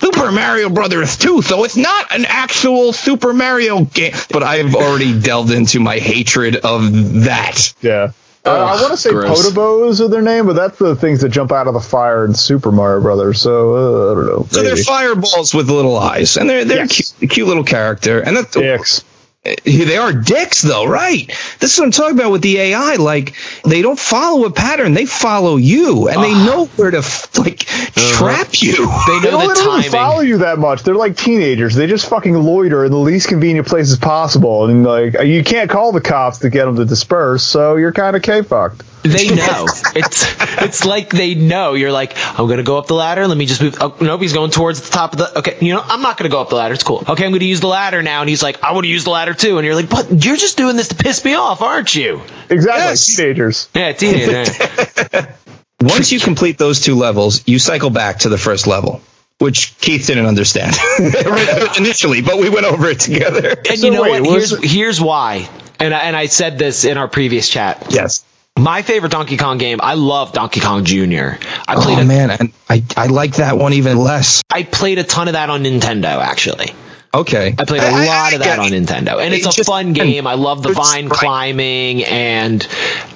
[0.00, 1.42] Super Mario Brothers 2.
[1.42, 4.14] So it's not an actual Super Mario game.
[4.30, 7.74] But I've already delved into my hatred of that.
[7.82, 8.12] Yeah.
[8.48, 9.50] Uh, I want to say gross.
[9.50, 12.34] Podoboos are their name, but that's the things that jump out of the fire in
[12.34, 13.40] Super Mario Brothers.
[13.40, 13.74] So
[14.08, 14.46] uh, I don't know.
[14.50, 17.12] So they're fireballs with little eyes, and they're they're Yes.
[17.18, 19.04] cute, cute little character, and that's dicks.
[19.44, 21.26] They are dicks, though, right?
[21.60, 22.96] This is what I'm talking about with the AI.
[22.96, 27.38] Like, they don't follow a pattern; they follow you, and they know where to f-
[27.38, 28.18] like uh-huh.
[28.18, 28.72] trap you.
[28.72, 29.90] They They don't the really timing.
[29.90, 30.82] follow you that much.
[30.82, 31.76] They're like teenagers.
[31.76, 35.92] They just fucking loiter in the least convenient places possible, and like you can't call
[35.92, 37.44] the cops to get them to disperse.
[37.44, 38.82] So you're kind of k fucked.
[39.04, 39.66] They know.
[39.94, 40.26] it's
[40.60, 41.74] it's like they know.
[41.74, 43.28] You're like, I'm gonna go up the ladder.
[43.28, 43.76] Let me just move.
[43.80, 45.38] Oh, nope, he's going towards the top of the.
[45.38, 46.74] Okay, you know, I'm not gonna go up the ladder.
[46.74, 47.04] It's cool.
[47.08, 48.20] Okay, I'm gonna use the ladder now.
[48.20, 49.58] And he's like, I want to use the ladder too.
[49.58, 52.22] And you're like, but you're just doing this to piss me off, aren't you?
[52.50, 53.16] Exactly, Yes.
[53.16, 53.68] teenagers.
[53.74, 54.44] Yeah, teenager.
[55.80, 59.00] Once you complete those two levels, you cycle back to the first level,
[59.38, 60.76] which Keith didn't understand
[61.78, 63.50] initially, but we went over it together.
[63.68, 64.30] And So you know wait, what?
[64.30, 65.48] Here's here's why.
[65.80, 67.86] And I, and I said this in our previous chat.
[67.90, 68.24] Yes.
[68.58, 69.78] My favorite Donkey Kong game.
[69.80, 71.38] I love Donkey Kong Jr.
[71.68, 74.42] I played Oh a, man, and I I like that one even less.
[74.50, 76.72] I played a ton of that on Nintendo actually.
[77.14, 78.70] Okay, I played a I- I- lot I of that get on.
[78.70, 80.26] Nintendo, and it's It a just- fun game.
[80.26, 81.18] I love the it's- vine right.
[81.18, 82.66] climbing, and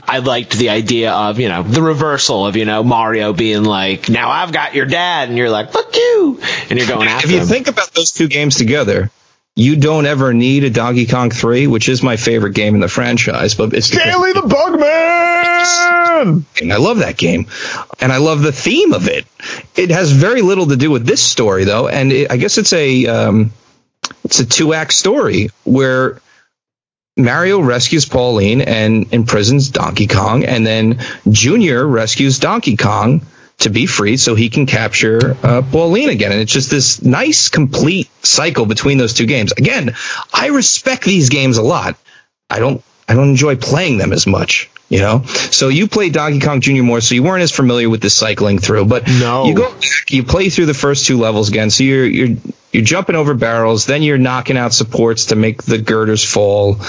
[0.08, 4.08] I liked the idea of you know the reversal of you know Mario being like,
[4.08, 7.30] "Now I've got your dad," and you're like, "Fuck you," and you're going after him.
[7.30, 7.48] If you him.
[7.48, 9.10] think about those two games together,
[9.56, 12.88] you don't ever need a Donkey Kong 3, which is my favorite game in the
[12.88, 16.44] franchise, but it's because- Stanley the Bugman.
[16.62, 17.46] and I love that game,
[18.00, 19.26] and I love the theme of it.
[19.76, 22.72] It has very little to do with this story, though, and it, I guess it's
[22.72, 23.52] a um,
[24.24, 26.20] it's a two act story where
[27.16, 30.98] Mario rescues Pauline and imprisons Donkey Kong, and then
[31.30, 33.26] Junior rescues Donkey Kong
[33.58, 36.32] to be free so he can capture uh, Pauline again.
[36.32, 39.52] And it's just this nice, complete cycle between those two games.
[39.52, 39.94] Again,
[40.32, 41.96] I respect these games a lot.
[42.48, 45.22] I don't I don't enjoy playing them as much, you know.
[45.24, 46.82] So you played Donkey Kong Jr.
[46.82, 48.86] more, so you weren't as familiar with the cycling through.
[48.86, 49.44] But No.
[49.44, 51.68] you go back, you play through the first two levels again.
[51.70, 52.36] So you're you're
[52.72, 56.80] you're jumping over barrels, then you're knocking out supports to make the girders fall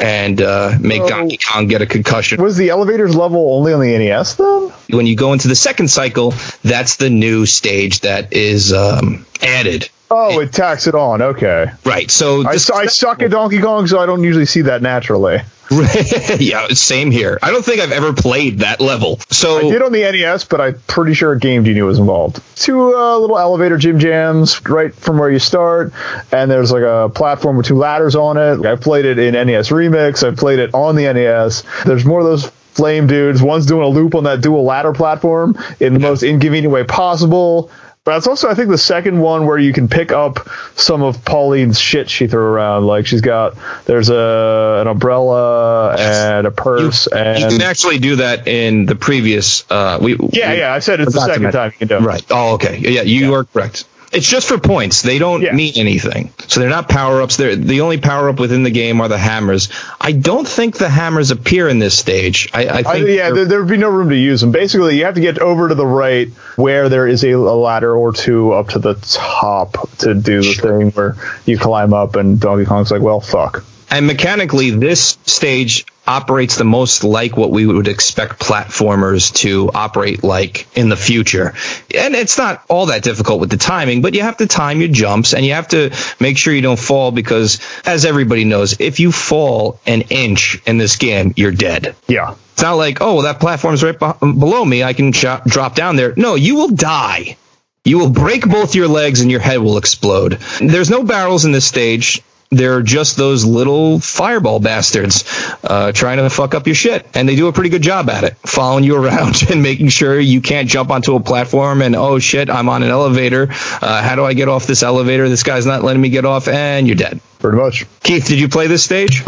[0.00, 2.40] and uh, make So- Donkey Kong get a concussion.
[2.42, 4.72] Was the elevators level only on the NES then?
[4.90, 9.88] When you go into the second cycle, that's the new stage that is um, added.
[10.14, 11.22] Oh, it tacks it on.
[11.22, 11.70] Okay.
[11.84, 12.10] Right.
[12.10, 15.40] So I, I suck at Donkey Kong, so I don't usually see that naturally.
[16.38, 17.38] yeah, same here.
[17.42, 19.18] I don't think I've ever played that level.
[19.30, 22.42] So I did on the NES, but I'm pretty sure Game Genie was involved.
[22.56, 25.94] Two uh, little elevator gym jams right from where you start,
[26.30, 28.66] and there's like a platform with two ladders on it.
[28.66, 30.26] I played it in NES Remix.
[30.30, 31.64] I played it on the NES.
[31.86, 33.42] There's more of those flame dudes.
[33.42, 37.70] One's doing a loop on that dual ladder platform in the most inconvenient way possible.
[38.04, 41.24] But it's also, I think, the second one where you can pick up some of
[41.24, 42.84] Pauline's shit she threw around.
[42.84, 48.00] Like she's got, there's a an umbrella and a purse you and you can actually
[48.00, 49.70] do that in the previous.
[49.70, 50.74] Uh, we yeah, we yeah.
[50.74, 52.00] I said it's the second time you can do it.
[52.00, 52.26] Right.
[52.30, 52.76] Oh, okay.
[52.78, 53.84] Yeah, you are correct.
[54.12, 55.00] It's just for points.
[55.00, 55.52] They don't Yeah.
[55.54, 56.32] mean anything.
[56.46, 57.38] So they're not power ups.
[57.38, 59.70] They're the only power up within the game are the hammers.
[60.00, 62.50] I don't think the hammers appear in this stage.
[62.52, 64.52] I, I I, think yeah, there, would be no room to use them.
[64.52, 67.96] Basically, you have to get over to the right where there is a, a ladder
[67.96, 72.38] or two up to the top to do the thing where you climb up, and
[72.38, 73.64] Donkey Kong's like, well, fuck.
[73.90, 80.24] And mechanically, this stage operates the most like what we would expect platformers to operate
[80.24, 81.54] like in the future.
[81.96, 84.88] And it's not all that difficult with the timing, but you have to time your
[84.88, 88.98] jumps and you have to make sure you don't fall because, as everybody knows, if
[89.00, 91.94] you fall an inch in this game, you're dead.
[92.08, 92.34] Yeah.
[92.52, 94.82] It's not like, oh, well, that platform's right below me.
[94.82, 96.14] I can sh- drop down there.
[96.16, 97.36] No, you will die.
[97.84, 100.38] You will break both your legs and your head will explode.
[100.60, 102.22] There's no barrels in this stage.
[102.52, 105.24] They're just those little fireball bastards
[105.64, 107.06] uh, trying to fuck up your shit.
[107.14, 110.18] And they do a pretty good job at it, following you around and making sure
[110.20, 113.48] you can't jump onto a platform and, oh shit, I'm on an elevator.
[113.50, 115.28] Uh, how do I get off this elevator?
[115.28, 117.20] This guy's not letting me get off, and you're dead.
[117.42, 117.86] Pretty much.
[118.04, 119.22] Keith, did you play this stage?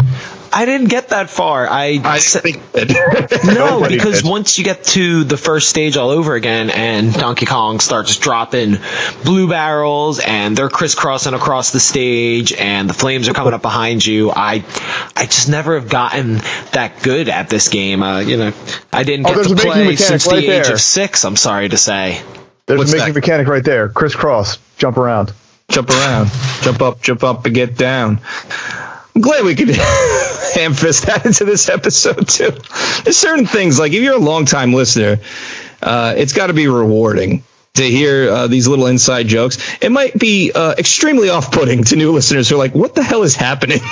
[0.53, 1.67] I didn't get that far.
[1.67, 2.61] I, I think
[3.45, 4.29] no, Nobody because did.
[4.31, 8.77] once you get to the first stage all over again, and Donkey Kong starts dropping
[9.25, 14.05] blue barrels, and they're crisscrossing across the stage, and the flames are coming up behind
[14.05, 14.63] you, I,
[15.13, 16.35] I just never have gotten
[16.71, 18.01] that good at this game.
[18.01, 18.53] Uh, you know,
[18.93, 21.25] I didn't Oh, get there's to play since right the age of six.
[21.25, 22.21] I'm sorry to say.
[22.65, 23.19] There's What's a making that?
[23.19, 23.89] mechanic right there.
[23.89, 24.57] Crisscross.
[24.77, 25.33] Jump around.
[25.69, 26.29] Jump around,
[26.61, 28.19] jump up, jump up, and get down.
[29.15, 29.69] I'm glad we could
[30.55, 32.51] ham fist that into this episode too.
[33.03, 35.17] There's certain things like if you're a long time listener,
[35.81, 37.43] uh, it's got to be rewarding
[37.75, 39.57] to hear uh, these little inside jokes.
[39.81, 43.23] It might be uh, extremely off-putting to new listeners who are like, "What the hell
[43.23, 43.79] is happening?"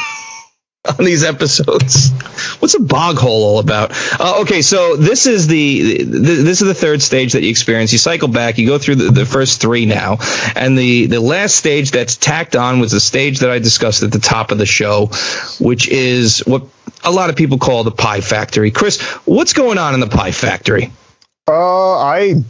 [0.99, 2.11] on these episodes.
[2.59, 3.91] What's a bog hole all about?
[4.19, 7.93] Uh, okay, so this is the, the this is the third stage that you experience.
[7.93, 10.17] You cycle back, you go through the, the first three now,
[10.55, 14.11] and the the last stage that's tacked on was the stage that I discussed at
[14.11, 15.07] the top of the show,
[15.59, 16.63] which is what
[17.05, 18.69] a lot of people call the Pie Factory.
[18.69, 20.91] Chris, what's going on in the Pie Factory?
[21.47, 22.43] Uh, I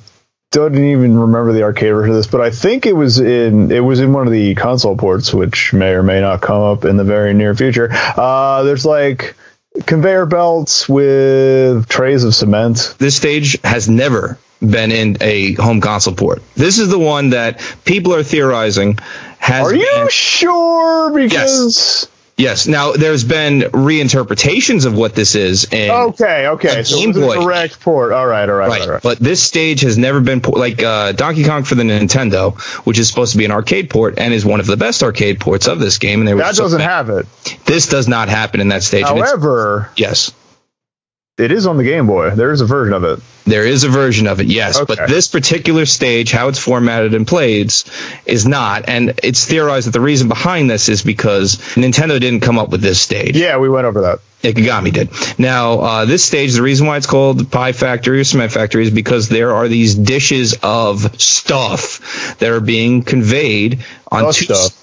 [0.53, 3.79] don't even remember the arcade version of this, but I think it was in it
[3.81, 6.95] was in one of the console ports, which may or may not come up in
[6.95, 7.89] the very near future.
[7.91, 9.35] Uh, there's like
[9.85, 12.95] conveyor belts with trays of cement.
[12.99, 16.41] This stage has never been in a home console port.
[16.55, 18.99] This is the one that people are theorizing
[19.39, 19.65] has.
[19.65, 21.11] Are you been- sure?
[21.13, 22.67] Because Yes.
[22.67, 23.61] Now there's been
[24.07, 25.65] reinterpretations of what this is.
[25.71, 27.39] In, okay, okay, so Game Boy.
[27.41, 28.11] direct port.
[28.11, 29.01] All right, all right, Right, all right.
[29.03, 32.97] but this stage has never been po- like uh, Donkey Kong for the Nintendo, which
[32.97, 35.67] is supposed to be an arcade port and is one of the best arcade ports
[35.67, 36.19] of this game.
[36.21, 37.27] And they That so doesn't fan- have it.
[37.65, 39.05] this does not happen in that stage.
[39.07, 40.31] and However, yes,
[41.37, 42.29] it is on the Game Boy.
[42.31, 43.19] There is a version of it.
[43.45, 44.95] There is a version of it, yes, Okay.
[44.95, 47.73] but this particular stage, how it's formatted and played,
[48.25, 48.87] is not.
[48.87, 52.81] And it's theorized that the reason behind this is because Nintendo didn't come up with
[52.81, 53.35] this stage.
[53.35, 54.19] Yeah, we went over that.
[54.43, 55.09] Ikegami did.
[55.39, 58.83] Now, uh, this stage, the reason why it's called the Pie Factory or Cement Factory
[58.83, 64.82] is because there are these dishes of stuff that are being conveyed on two stuff.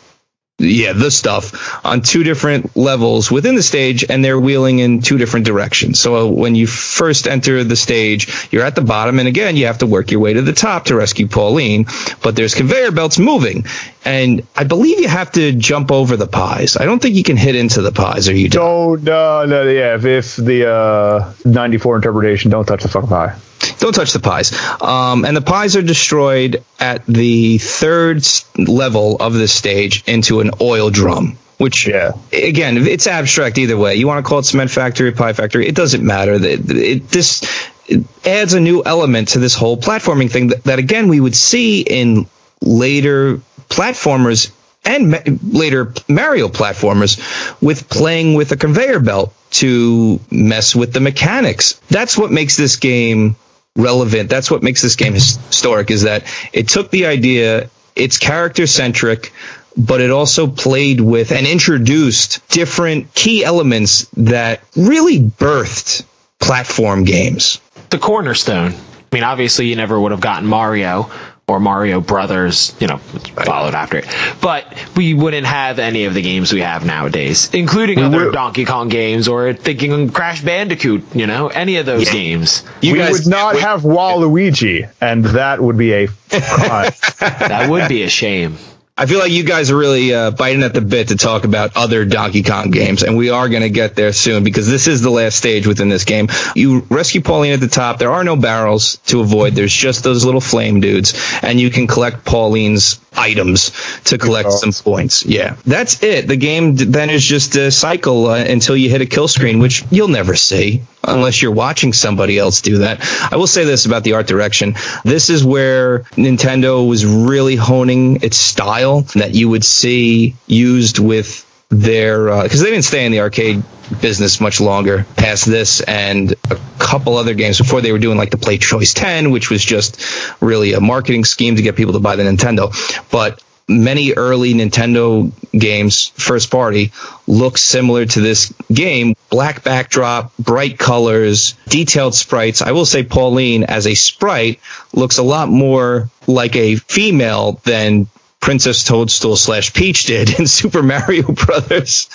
[0.60, 5.18] Yeah, the stuff on two different levels within the stage, and they're wheeling in two
[5.18, 5.98] different directions.
[5.98, 9.66] So uh, when you first enter the stage, you're at the bottom, and again, you
[9.66, 11.86] have to work your way to the top to rescue Pauline.
[12.22, 13.64] But there's conveyor belts moving,
[14.04, 16.76] and I believe you have to jump over the pies.
[16.76, 19.04] I don't think you can hit into the pies, or you don't.
[19.04, 23.36] Don't, uh, no, yeah, if, if the uh, 94 interpretation, don't touch the fucking pie.
[23.80, 24.52] Don't touch the pies.
[24.80, 30.50] Um, and the pies are destroyed at the third level of this stage into an
[30.60, 31.36] oil drum.
[31.58, 32.12] Which, Yeah.
[32.32, 33.94] again, it's abstract either way.
[33.96, 36.34] You want to call it cement factory, pie factory, it doesn't matter.
[36.34, 37.42] It, it, this
[37.86, 41.34] it adds a new element to this whole platforming thing that, that again, we would
[41.36, 42.26] see in
[42.62, 44.52] later platformers
[44.84, 47.18] and ma- later Mario platformers
[47.60, 51.80] with playing with a conveyor belt to mess with the mechanics.
[51.90, 53.36] That's what makes this game
[53.76, 54.28] relevant.
[54.28, 59.32] That's what makes this game historic is that it took the idea, it's character centric,
[59.76, 66.04] but it also played with and introduced different key elements that really birthed
[66.40, 67.60] platform games.
[67.90, 68.72] the cornerstone.
[68.72, 71.10] I mean, obviously, you never would have gotten Mario
[71.50, 74.06] or Mario Brothers, you know, followed after it.
[74.40, 78.64] But we wouldn't have any of the games we have nowadays, including other would- Donkey
[78.64, 82.62] Kong games or thinking Crash Bandicoot, you know, any of those games.
[82.80, 86.08] You we guys would not wait- have Waluigi, and that would be a.
[86.30, 88.56] That would be a shame.
[89.00, 91.74] I feel like you guys are really uh, biting at the bit to talk about
[91.74, 95.00] other Donkey Kong games, and we are going to get there soon because this is
[95.00, 96.28] the last stage within this game.
[96.54, 97.98] You rescue Pauline at the top.
[97.98, 99.54] There are no barrels to avoid.
[99.54, 103.72] There's just those little flame dudes, and you can collect Pauline's items
[104.04, 105.24] to collect some points.
[105.24, 106.28] Yeah, that's it.
[106.28, 109.82] The game then is just a cycle uh, until you hit a kill screen, which
[109.90, 113.00] you'll never see unless you're watching somebody else do that.
[113.32, 114.74] I will say this about the art direction.
[115.04, 121.46] This is where Nintendo was really honing its style that you would see used with
[121.70, 123.62] their uh, because they didn't stay in the arcade
[124.00, 128.30] business much longer past this and a couple other games before they were doing like
[128.30, 130.02] the Play Choice 10 which was just
[130.42, 132.72] really a marketing scheme to get people to buy the Nintendo
[133.10, 133.40] but
[133.70, 136.92] many early Nintendo games, first party,
[137.26, 139.14] look similar to this game.
[139.30, 142.60] Black backdrop, bright colors, detailed sprites.
[142.60, 144.60] I will say Pauline as a sprite
[144.92, 148.08] looks a lot more like a female than
[148.40, 152.08] Princess Toadstool slash Peach did in Super Mario Brothers.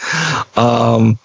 [0.56, 1.18] Um,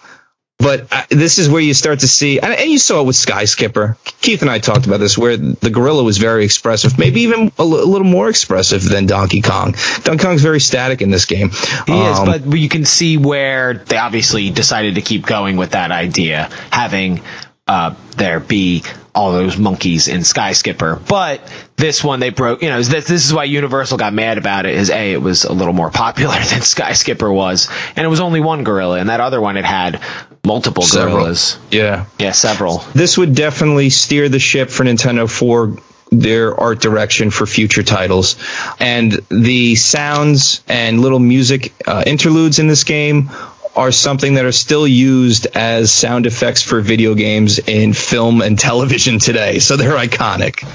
[0.61, 3.17] but uh, this is where you start to see, and, and you saw it with
[3.17, 3.97] Sky Skipper.
[4.21, 7.65] Keith and I talked about this, where the gorilla was very expressive, maybe even a
[7.65, 9.75] little more expressive than Donkey Kong.
[10.03, 11.51] Donkey Kong's very static in this game.
[11.87, 15.71] He is, Um, but you can see where they obviously decided to keep going with
[15.71, 17.23] that idea, having
[17.67, 18.83] uh, there be
[19.15, 21.01] all those monkeys in Sky Skipper.
[21.09, 21.41] But
[21.77, 22.63] this one they broke.
[22.63, 24.75] You know, this, this is why Universal got mad about it.
[24.75, 28.21] Is a it was a little more popular than Sky Skipper was, and it was
[28.21, 30.01] only one gorilla, and that other one it had
[30.45, 31.17] multiple Several.
[31.17, 31.59] gorillas.
[31.71, 32.07] yeah.
[32.19, 32.79] Yeah, several.
[32.95, 35.77] this would definitely steer the ship for Nintendo for
[36.13, 38.37] their art direction for future titles.
[38.81, 43.31] And the sounds and little music uh, interludes in this game
[43.77, 48.59] are something that are still used as sound effects for video games in film and
[48.59, 49.59] television today.
[49.59, 50.67] So they're iconic.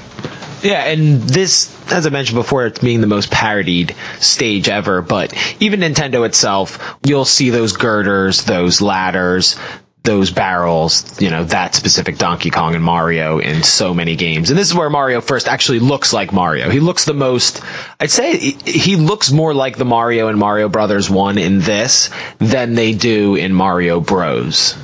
[0.62, 5.02] Yeah, and this, as I mentioned before, it's being the most parodied stage ever.
[5.02, 9.56] But even Nintendo itself, you'll see those girders, those ladders,
[10.06, 14.48] those barrels, you know, that specific Donkey Kong and Mario in so many games.
[14.48, 16.70] And this is where Mario first actually looks like Mario.
[16.70, 17.60] He looks the most,
[18.00, 22.08] I'd say he- he looks more like the Mario and Mario Brothers 1 in this
[22.38, 24.74] than they do in Mario Bros.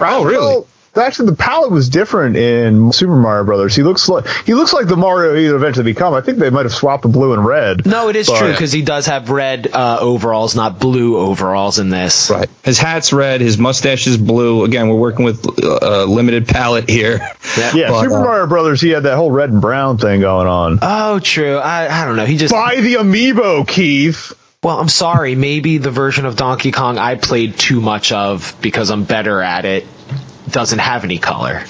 [0.00, 0.46] Oh, really?
[0.46, 0.66] Well,
[0.96, 3.74] actually, the palette was different in Super Mario Brothers.
[3.74, 6.14] He looks like he looks like the Mario he would eventually become.
[6.14, 7.86] I think they might have swapped the blue and red.
[7.86, 11.78] No, it is But- true because he does have red uh, overalls, not blue overalls
[11.78, 12.30] in this.
[12.30, 12.48] Right.
[12.62, 13.40] His hat's red.
[13.40, 14.64] His mustache is blue.
[14.64, 17.18] Again, we're working with a limited palette here.
[17.56, 18.80] Yeah, But, Super uh, Mario Brothers.
[18.80, 20.78] He had that whole red and brown thing going on.
[20.80, 21.56] Oh, true.
[21.56, 22.24] I, I don't know.
[22.24, 24.32] He just Buy the amiibo, Keith.
[24.62, 25.34] Well, I'm sorry.
[25.34, 29.64] Maybe the version of Donkey Kong I played too much of because I'm better at
[29.64, 29.86] it
[30.52, 31.64] doesn't have any color.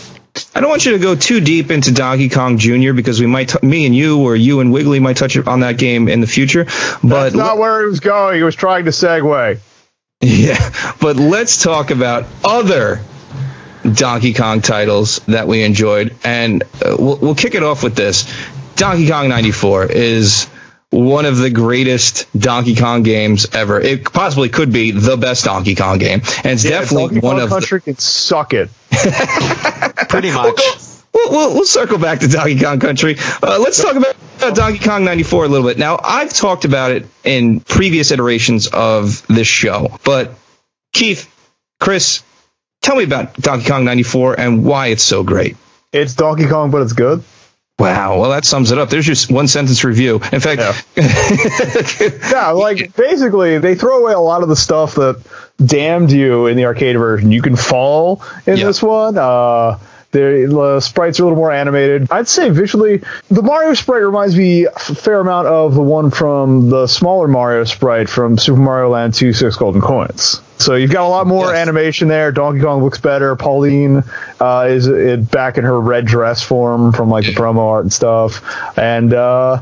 [0.55, 2.95] I don't want you to go too deep into Donkey Kong Jr.
[2.95, 5.76] because we might, t- me and you, or you and Wiggly might touch on that
[5.76, 6.64] game in the future.
[7.03, 8.37] But That's not where he was going.
[8.37, 9.59] He was trying to segue.
[10.22, 13.03] yeah, but let's talk about other
[13.83, 18.33] Donkey Kong titles that we enjoyed, and uh, we'll, we'll kick it off with this.
[18.76, 20.49] Donkey Kong '94 is
[20.93, 23.80] one of the greatest Donkey Kong games ever.
[23.80, 27.36] It possibly could be the best Donkey Kong game, and it's Yeah, definitely Donkey one
[27.36, 28.68] Kong of the, Country can suck it.
[30.09, 30.61] Pretty much.
[31.14, 33.16] We'll, we'll, we'll circle back to Donkey Kong Country.
[33.43, 34.14] Uh, let's talk about
[34.55, 35.78] Donkey Kong 94 a little bit.
[35.78, 40.34] Now, I've talked about it in previous iterations of this show, but
[40.93, 41.28] Keith,
[41.80, 42.22] Chris,
[42.82, 45.57] tell me about Donkey Kong 94 and why it's so great.
[45.93, 47.22] It's Donkey Kong, but it's good.
[47.79, 48.91] Wow, well, that sums it up.
[48.91, 50.16] There's just one sentence review.
[50.33, 50.61] In fact,
[52.31, 55.20] Yeah, like basically they throw away a lot of the stuff that
[55.64, 57.33] damned you in the arcade version.
[57.33, 58.66] You can fall in Yeah.
[58.66, 59.18] this one.
[59.18, 59.79] Uh
[60.13, 62.11] the the sprites are a little more animated.
[62.11, 66.71] I'd say visually, the Mario sprite reminds me a fair amount of the one from
[66.71, 70.41] the smaller Mario sprite from Super Mario Land 2 Six Golden Coins.
[70.59, 71.57] So you've got a lot more Yes.
[71.57, 72.31] animation there.
[72.31, 73.35] Donkey Kong looks better.
[73.35, 74.05] Pauline
[74.39, 77.93] uh, is uh, back in her red dress form from like the promo art and
[77.93, 78.41] stuff.
[78.79, 79.61] And uh,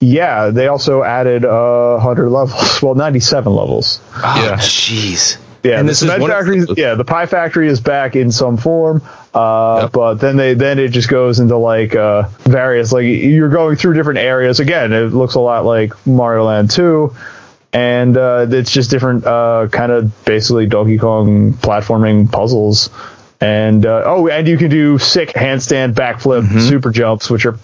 [0.00, 2.78] yeah, they also added uh, 100 levels.
[2.82, 4.00] Well, 97 levels.
[4.14, 4.56] Oh, Yeah.
[4.56, 5.36] jeez.
[5.36, 6.60] Yeah, And the this cement one factory.
[6.60, 9.02] those- yeah, the pie factory is back in some form.
[9.34, 9.92] Uh, Yep.
[9.92, 13.94] but then they then it just goes into like uh, various like you're going through
[13.94, 14.58] different areas.
[14.60, 17.14] Again, it looks a lot like Mario Land 2.
[17.72, 22.90] And uh, it's just different, uh, kind of basically Donkey Kong platforming puzzles.
[23.40, 26.58] And uh, oh, and you can do sick handstand, backflip, Mm-hmm.
[26.60, 27.58] super jumps, which are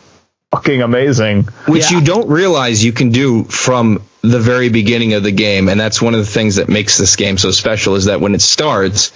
[0.52, 1.44] fucking amazing.
[1.66, 1.98] which Yeah.
[1.98, 4.00] you don't realize you can do from
[4.30, 7.16] the very beginning of the game and that's one of the things that makes this
[7.16, 9.12] game so special is that when it starts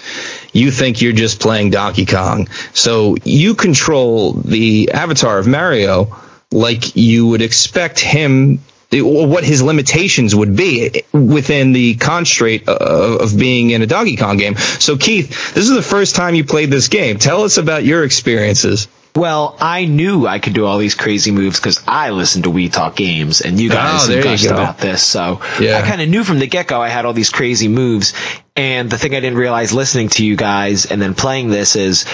[0.53, 6.17] you think you're just playing Donkey Kong so you control the avatar of Mario
[6.53, 8.61] like you would expect him
[8.93, 14.57] what his limitations would be within the constraint of being in a Donkey Kong game.
[14.57, 17.19] So Keith, this is the first time you played this game.
[17.19, 18.89] Tell us about your experiences.
[19.17, 22.69] Well, I knew I could do all these crazy moves because I listened to We
[22.69, 25.03] Talk Games, and you guys Oh, there you gushed about this.
[25.03, 25.79] So Yeah.
[25.79, 28.15] I kind of knew from the get go I had all these crazy moves.
[28.57, 32.05] And the thing I didn't realize listening to you guys and then playing this is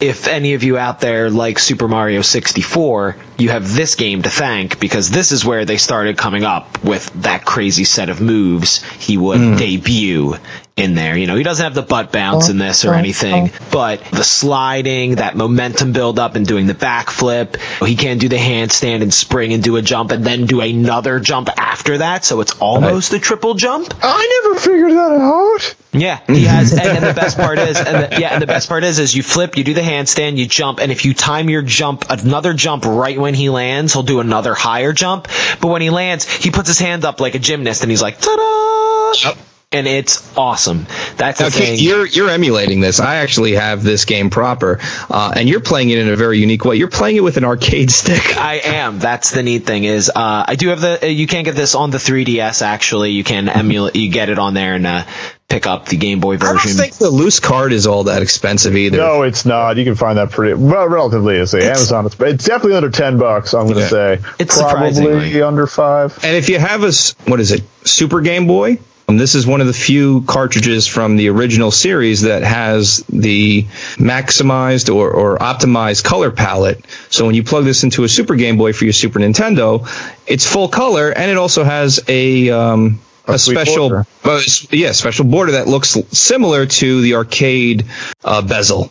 [0.00, 4.30] if any of you out there like Super Mario 64, you have this game to
[4.30, 8.82] thank because this is where they started coming up with that crazy set of moves
[9.00, 9.56] he would Hmm.
[9.56, 10.36] debut
[10.78, 11.16] in there.
[11.16, 13.68] You know, he doesn't have the butt bounce oh, in this or oh, anything, oh.
[13.70, 17.56] but the sliding, that momentum build up and doing the backflip.
[17.86, 21.20] He can't do the handstand and spring and do a jump and then do another
[21.20, 22.24] jump after that.
[22.24, 23.92] So it's almost a triple jump.
[24.02, 25.74] I never figured that out.
[25.92, 28.68] Yeah, he has, and then the best part is, and the, yeah, and the best
[28.68, 31.48] part is, is you flip, you do the handstand, you jump, and if you time
[31.48, 35.28] your jump, another jump right when he lands, he'll do another higher jump.
[35.60, 38.20] But when he lands, he puts his hand up like a gymnast, and he's like,
[38.20, 39.38] ta-da!
[39.70, 40.86] And it's awesome.
[41.18, 41.78] That's the Okay, thing.
[41.78, 43.00] you're you're emulating this.
[43.00, 44.78] I actually have this game proper,
[45.10, 46.76] uh, and you're playing it in a very unique way.
[46.76, 48.38] You're playing it with an arcade stick.
[48.38, 48.98] I am.
[48.98, 51.12] That's the neat thing is, uh, I do have the.
[51.12, 52.62] You can get this on the 3DS.
[52.62, 53.94] Actually, you can emulate.
[53.94, 55.04] You get it on there and uh,
[55.50, 56.56] pick up the Game Boy version.
[56.56, 58.96] I don't think the loose card is all that expensive either.
[58.96, 59.76] No, it's not.
[59.76, 61.58] You can find that pretty well, relatively easy.
[61.58, 63.52] Amazon, it's, it's definitely under ten bucks.
[63.52, 63.88] I'm going to Yeah.
[63.88, 66.18] say It's probably surprisingly- under five.
[66.24, 66.92] And if you have a
[67.30, 68.78] what is it, Super Game Boy?
[69.08, 73.62] Um, this is one of the few cartridges from the original series that has the
[73.96, 76.84] maximized or, or optimized color palette.
[77.08, 79.88] So when you plug this into a Super Game Boy for your Super Nintendo,
[80.26, 84.06] it's full color, and it also has a um, a, sweet special, border.
[84.24, 87.86] uh, yeah, special border that looks similar to the arcade
[88.24, 88.90] uh, bezel.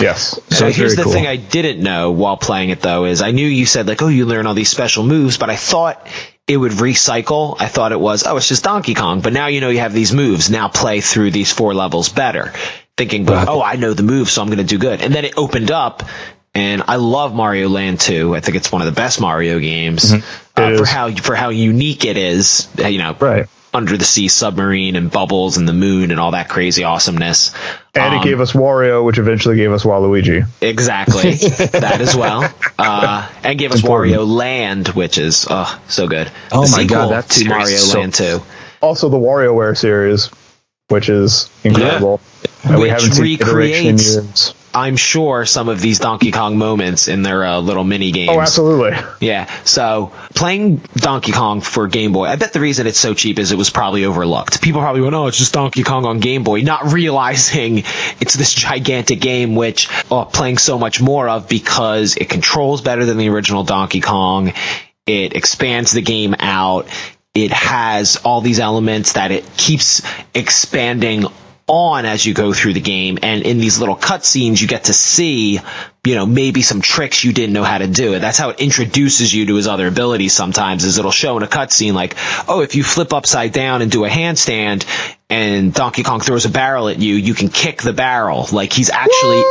[0.00, 0.38] Yes.
[0.50, 1.12] So here's the cool.
[1.12, 4.08] thing I didn't know while playing it though is I knew you said like oh
[4.08, 6.06] you learn all these special moves but I thought
[6.48, 7.56] it would recycle.
[7.58, 9.20] I thought it was oh it's just Donkey Kong.
[9.20, 10.50] But now you know you have these moves.
[10.50, 12.52] Now play through these four levels better.
[12.96, 13.46] Thinking Right.
[13.48, 15.02] oh I know the moves so I'm going to do good.
[15.02, 16.02] And then it opened up
[16.54, 20.12] and I love Mario Land 2 I think it's one of the best Mario games.
[20.12, 20.72] Uh, Mm-hmm.
[20.74, 23.14] It for how for how unique it is uh, you know.
[23.18, 23.46] Right.
[23.76, 27.52] Under the sea submarine and bubbles and the moon and all that crazy awesomeness
[27.94, 30.46] And Um, it gave us Wario, which eventually gave us Waluigi.
[30.60, 31.32] Exactly.
[31.80, 32.52] that as well.
[32.78, 34.14] Uh, and gave us Important.
[34.16, 36.30] Wario Land, which is uh, so good.
[36.52, 38.42] Oh The my God, sequel that to Mario so- Land 2.
[38.82, 40.30] Also, the WarioWare series,
[40.88, 42.20] which is incredible.
[42.64, 44.54] And we haven't seen iteration in recreates- years.
[44.76, 48.28] I'm sure some of these Donkey Kong moments in their uh, little mini games.
[48.30, 48.94] Oh, absolutely.
[49.26, 49.50] Yeah.
[49.64, 53.52] So playing Donkey Kong for Game Boy, I bet the reason it's so cheap is
[53.52, 54.60] it was probably overlooked.
[54.60, 57.78] People probably went, "Oh, it's just Donkey Kong on Game Boy," not realizing
[58.20, 63.06] it's this gigantic game which uh, playing so much more of because it controls better
[63.06, 64.52] than the original Donkey Kong.
[65.06, 66.86] It expands the game out.
[67.32, 70.02] It has all these elements that it keeps
[70.34, 71.24] expanding
[71.68, 74.92] on as you go through the game and in these little cutscenes you get to
[74.92, 75.58] see
[76.04, 78.60] you know maybe some tricks you didn't know how to do It that's how it
[78.60, 82.14] introduces you to his other abilities sometimes is it'll show in a cutscene like
[82.48, 84.86] oh if you flip upside down and do a handstand
[85.28, 88.90] and donkey kong throws a barrel at you you can kick the barrel like he's
[88.90, 89.46] actually What?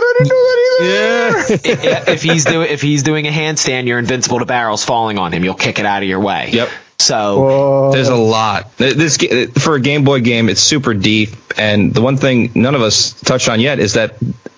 [0.00, 1.88] I didn't know that either.
[1.88, 2.04] Yeah.
[2.14, 5.44] if he's doing if he's doing a handstand you're invincible to barrels falling on him
[5.44, 6.68] you'll kick it out of your way Yep.
[7.00, 7.92] So Whoa.
[7.92, 8.76] There's a lot.
[8.76, 9.16] This
[9.58, 13.12] for a Game Boy game, it's super deep, and the one thing none of us
[13.20, 14.16] touched on yet is that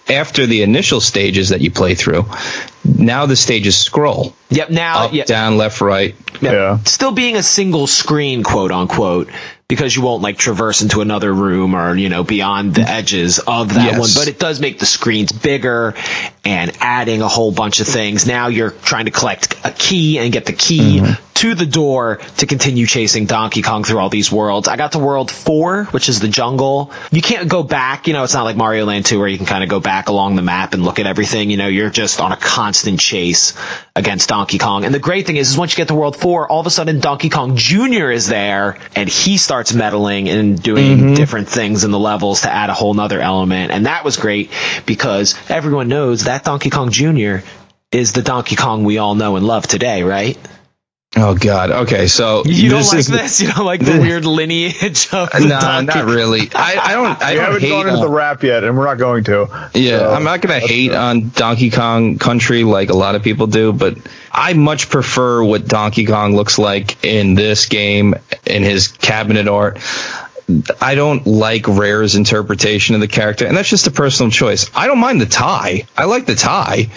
[0.08, 2.26] after the initial stages that you play through,
[2.84, 6.14] now the stages scroll yep now up, yeah, down, left, right.
[6.40, 6.78] Yeah.
[6.84, 9.28] still being a single screen, quote unquote,
[9.68, 13.74] because you won't like traverse into another room or you know beyond the edges of
[13.74, 13.98] that Yes.
[13.98, 14.10] one.
[14.14, 15.94] But it does make the screens bigger
[16.44, 18.26] and adding a whole bunch of things.
[18.26, 21.12] Now you're trying to collect a key and get the key mm-hmm.
[21.42, 24.68] To the door to continue chasing Donkey Kong through all these worlds.
[24.68, 26.92] I got to World Four, which is the jungle.
[27.10, 28.06] You can't go back.
[28.06, 30.08] You know, it's not like Mario Land Two where you can kind of go back
[30.08, 31.50] along the map and look at everything.
[31.50, 33.54] You know, you're just on a constant chase
[33.96, 34.84] against Donkey Kong.
[34.84, 36.70] And the great thing is, is once you get to World 4, all of a
[36.70, 38.12] sudden Donkey Kong Jr.
[38.12, 41.14] is there and he starts meddling and doing mm-hmm.
[41.14, 43.72] different things in the levels to add a whole nother element.
[43.72, 44.52] And that was great
[44.86, 47.38] because everyone knows that Donkey Kong Jr.
[47.90, 50.38] is the Donkey Kong we all know and love today, right?
[51.14, 51.70] Oh God.
[51.70, 53.42] Okay, so You don't like is, this?
[53.42, 56.50] You don't like the weird lineage of the Nah, Donkey not really.
[56.54, 57.06] I, I don't.
[57.22, 57.68] I don't haven't hate.
[57.68, 59.70] gone into on- the rap yet, and we're not going to.
[59.74, 61.00] Yeah, So, I'm not gonna hate fair.
[61.00, 63.98] on Donkey Kong Country like a lot of people do, but
[64.32, 68.14] I much prefer what Donkey Kong looks like in this game
[68.46, 69.78] in his cabinet art.
[70.80, 74.70] I don't like Rare's interpretation of the character, and that's just a personal choice.
[74.74, 75.86] I don't mind the tie.
[75.96, 76.88] I like the tie.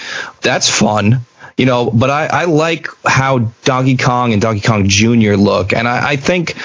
[0.41, 1.21] That's fun.
[1.57, 5.35] You know, but I, I like how Donkey Kong and Donkey Kong Jr.
[5.35, 6.55] look, and I, I think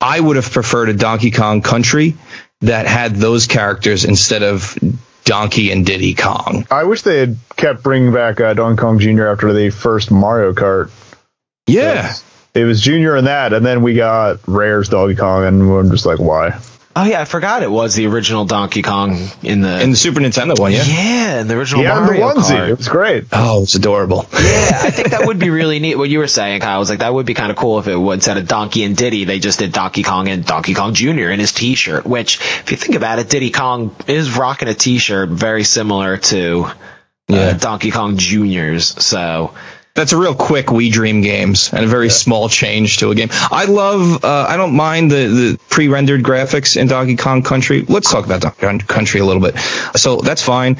[0.00, 2.16] I would have preferred a Donkey Kong Country
[2.62, 4.78] that had those characters instead of
[5.24, 6.66] Donkey and Diddy Kong.
[6.70, 9.26] I wish they had kept bringing back uh, Donkey Kong Jr.
[9.26, 10.90] after the first Mario Kart.
[11.66, 12.14] Yeah.
[12.54, 16.04] It was Junior and that, and then we got Rare's Donkey Kong, and we're just
[16.04, 16.58] like, why?
[16.96, 20.18] Oh yeah, I forgot it was the original Donkey Kong in the In the Super
[20.20, 20.82] Nintendo one, yeah.
[20.84, 22.50] yeah, in the original Yeah, and the Mario onesie.
[22.56, 22.68] Kart.
[22.70, 23.24] It was great.
[23.32, 24.26] Oh, it's adorable.
[24.32, 25.94] Yeah, I think that would be really neat.
[25.94, 27.96] What you were saying, Kyle, was like that would be kind of cool if it
[27.96, 31.30] would instead of Donkey and Diddy, they just did Donkey Kong and Donkey Kong Jr.
[31.30, 32.04] in his T-shirt.
[32.06, 36.64] Which, if you think about it, Diddy Kong is rocking a T-shirt very similar to
[36.64, 36.74] uh,
[37.28, 37.52] Yeah.
[37.56, 39.04] Donkey Kong Jr.'s.
[39.04, 39.54] So
[40.00, 43.28] That's a real quick We Dream games and a very small change to a game.
[43.32, 44.24] I love.
[44.24, 47.82] Uh, I don't mind the the pre-rendered graphics in Donkey Kong Country.
[47.86, 49.58] Let's talk about Donkey Kong Country a little bit.
[49.96, 50.78] So that's fine.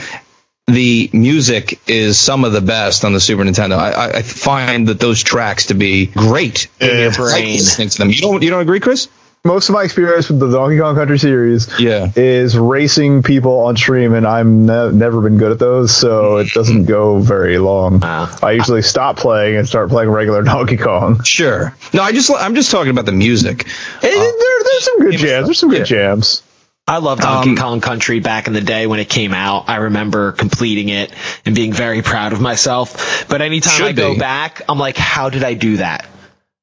[0.66, 3.77] The music is some of the best on the Super Nintendo.
[3.77, 6.68] I, I- I find that those tracks to be great.
[6.81, 7.53] in your I like brain.
[7.57, 8.11] listening to them.
[8.11, 8.43] You don't.
[8.43, 9.09] You don't agree, Chris?
[9.43, 12.09] Most of my experience with the Donkey Kong Country series Yeah.
[12.14, 16.53] is racing people on stream, and I'm ne- never been good at those, so it
[16.53, 18.01] doesn't go very long.
[18.01, 18.28] Wow.
[18.43, 21.22] I usually stop playing and start playing regular Donkey Kong.
[21.24, 21.74] Sure.
[21.95, 22.30] No, I just.
[22.30, 23.64] I'm just talking about the music.
[24.03, 25.47] And there, there's some good jams.
[25.47, 26.43] There's some good jams.
[26.86, 29.68] I loved Donkey Um, Kong Country back in the day when it came out.
[29.70, 31.12] I remember completing it
[31.47, 33.26] and being very proud of myself.
[33.28, 34.18] But anytime I go be.
[34.18, 36.07] back, I'm like, how did I do that?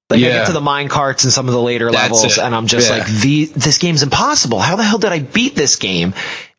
[0.09, 2.43] Like I get to the mine carts and some of the later That's levels, it.
[2.43, 2.97] and I'm just Yeah.
[2.97, 4.59] like, the, this game's impossible.
[4.59, 6.13] How the hell did I beat this game?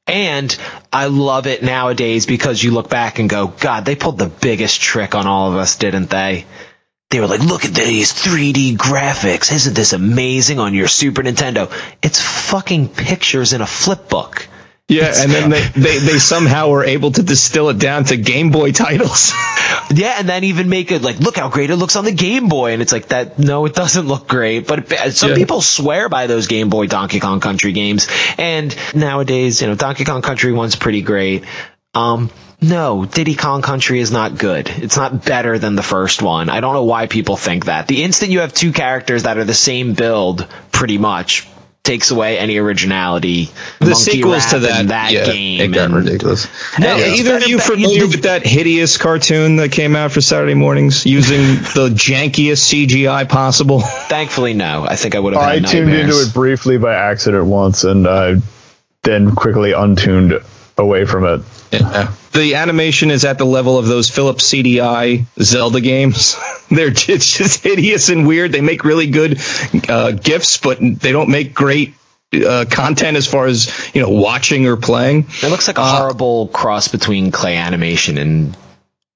[0.07, 0.55] And
[0.92, 4.80] I love it nowadays because you look back and go, God, they pulled the biggest
[4.80, 6.44] trick on all of us, didn't they?
[7.11, 9.51] They were like, look at these 3D graphics.
[9.51, 11.70] Isn't this amazing on your Super Nintendo?
[12.03, 14.46] It's fucking pictures in a flip book.
[14.89, 18.51] Yeah, and then they, they, they somehow were able to distill it down to Game
[18.51, 19.32] Boy titles.
[19.91, 22.49] Yeah, and then even make it like, look how great it looks on the Game
[22.49, 23.39] Boy, and it's like that.
[23.39, 25.36] No, it doesn't look great, but it- some Yeah.
[25.36, 30.05] people swear by those Game Boy Donkey Kong Country games, and nowadays, you know, Donkey
[30.05, 31.45] Kong Country one's pretty great.
[31.95, 32.30] Um,
[32.61, 34.68] no, Diddy Kong Country is not good.
[34.68, 36.51] It's not better than the first one.
[36.51, 37.86] I don't know why people think that.
[37.89, 41.47] The instant you have two characters that are the same build, pretty much
[41.89, 43.47] takes away any originality.
[43.80, 46.47] the Monkey sequels to Rap that, that yeah, game, it got and- ridiculous.
[46.78, 50.20] No, Uh, it's either of you familiar with that hideous cartoon that came out for
[50.20, 51.41] Saturday mornings using
[51.74, 53.80] the jankiest CGI possible?
[53.80, 54.84] Thankfully, no.
[54.89, 58.07] I think I would have I had tuned into it briefly by accident once, and
[58.07, 58.36] I
[59.03, 60.34] then quickly untuned
[60.78, 61.42] away from it.
[61.72, 62.12] Yeah.
[62.32, 66.36] The animation is at the level of those Philips CDI Zelda games.
[66.70, 68.52] They're just, just hideous and weird.
[68.52, 69.40] They make really good
[69.88, 71.94] uh, gifs, but they don't make great
[72.34, 75.26] uh, content as far as you know watching or playing.
[75.42, 78.56] It looks like a Uh, horrible cross between clay animation and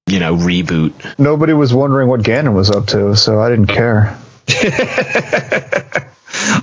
[0.07, 0.93] you know reboot.
[1.19, 4.17] Nobody was wondering what Ganon was up to, so I didn't care.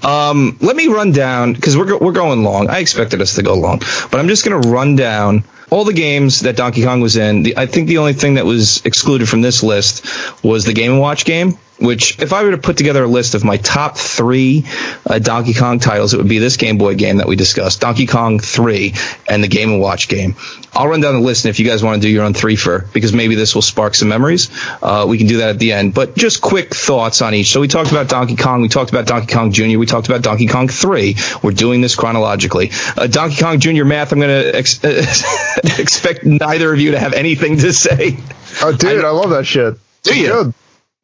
[0.05, 2.69] Um, let me run down because we're we're going long.
[2.69, 3.79] I expected us to go long,
[4.11, 7.45] but I'm just going to run down all the games that Donkey Kong was in.
[7.45, 10.05] The, I think the only thing that was excluded from this list
[10.43, 11.59] was the Game and Watch game.
[11.81, 14.67] Which, if I were to put together a list of my top three
[15.07, 18.07] uh, Donkey Kong titles, it would be this Game Boy game that we discussed, Donkey
[18.07, 18.95] Kong 3,
[19.29, 20.37] and the Game and Watch game.
[20.73, 22.55] I'll run down the list, and if you guys want to do your own three
[22.55, 24.51] for, because maybe this will spark some memories,
[24.83, 25.95] uh, we can do that at the end.
[25.95, 27.51] But just quick thoughts on each.
[27.51, 30.23] So we talked about Donkey Kong, we talked about Donkey Kong Jr., we talked about
[30.23, 31.17] Donkey Kong 3.
[31.43, 32.71] We're doing this chronologically.
[32.97, 33.85] Uh, Donkey Kong Jr.
[33.85, 34.81] math, I'm going to ex-
[35.79, 38.19] expect neither of you to have anything to say.
[38.63, 39.77] Oh, dude, I, love that shit.
[40.03, 40.29] Do you?
[40.29, 40.55] Good.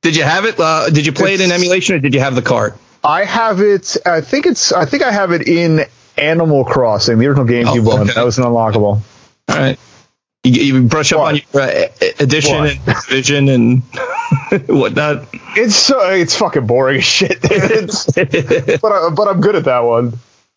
[0.06, 0.54] Did you have it?
[0.60, 2.78] Uh, did you play it in emulation, or did you have the cart?
[3.02, 3.96] I have it.
[4.06, 4.70] I think it's.
[4.70, 5.80] I think I have it in
[6.16, 8.00] Animal Crossing, the original GameCube Oh, one.
[8.02, 8.12] okay.
[8.14, 9.00] That was an unlockable.
[9.48, 9.76] All right.
[10.44, 11.86] You, you brush up on your uh,
[12.20, 12.70] addition What?
[12.86, 13.82] and vision and
[14.68, 15.26] whatnot.
[15.56, 15.98] It's so.
[16.10, 17.38] It's fucking boring as shit.
[17.42, 18.06] It's,
[18.80, 20.12] but I, but I'm good at that one.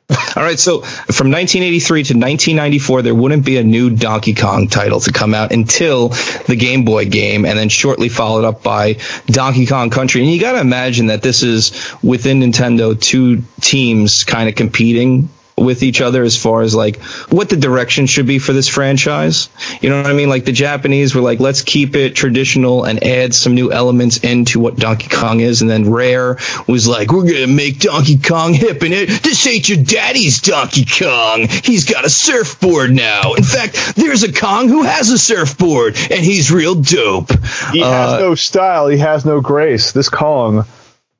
[0.10, 4.99] All right, so from 1983 to 1994, there wouldn't be a new Donkey Kong title
[5.01, 6.10] to come out until
[6.47, 8.97] the Game Boy game, and then shortly followed up by
[9.28, 10.22] Donkey Kong Country.
[10.22, 15.30] And you got to imagine that this is within Nintendo, two teams kind of competing
[15.60, 19.49] with each other as far as like what the direction should be for this franchise.
[19.82, 20.30] You know what I mean?
[20.30, 24.60] Like the Japanese were like, let's keep it traditional and add some new elements into
[24.60, 25.62] what Donkey Kong is.
[25.62, 26.38] And then Rare
[26.68, 29.10] was like, we're going to make Donkey Kong hip and it.
[29.24, 31.47] This ain't your daddy's Donkey Kong.
[31.49, 33.34] He's got a surfboard now.
[33.34, 37.32] In fact, there's a Kong who has a surfboard and he's real dope.
[37.72, 38.88] He Uh, has no style.
[38.88, 39.91] He has no grace.
[39.91, 40.66] This Kong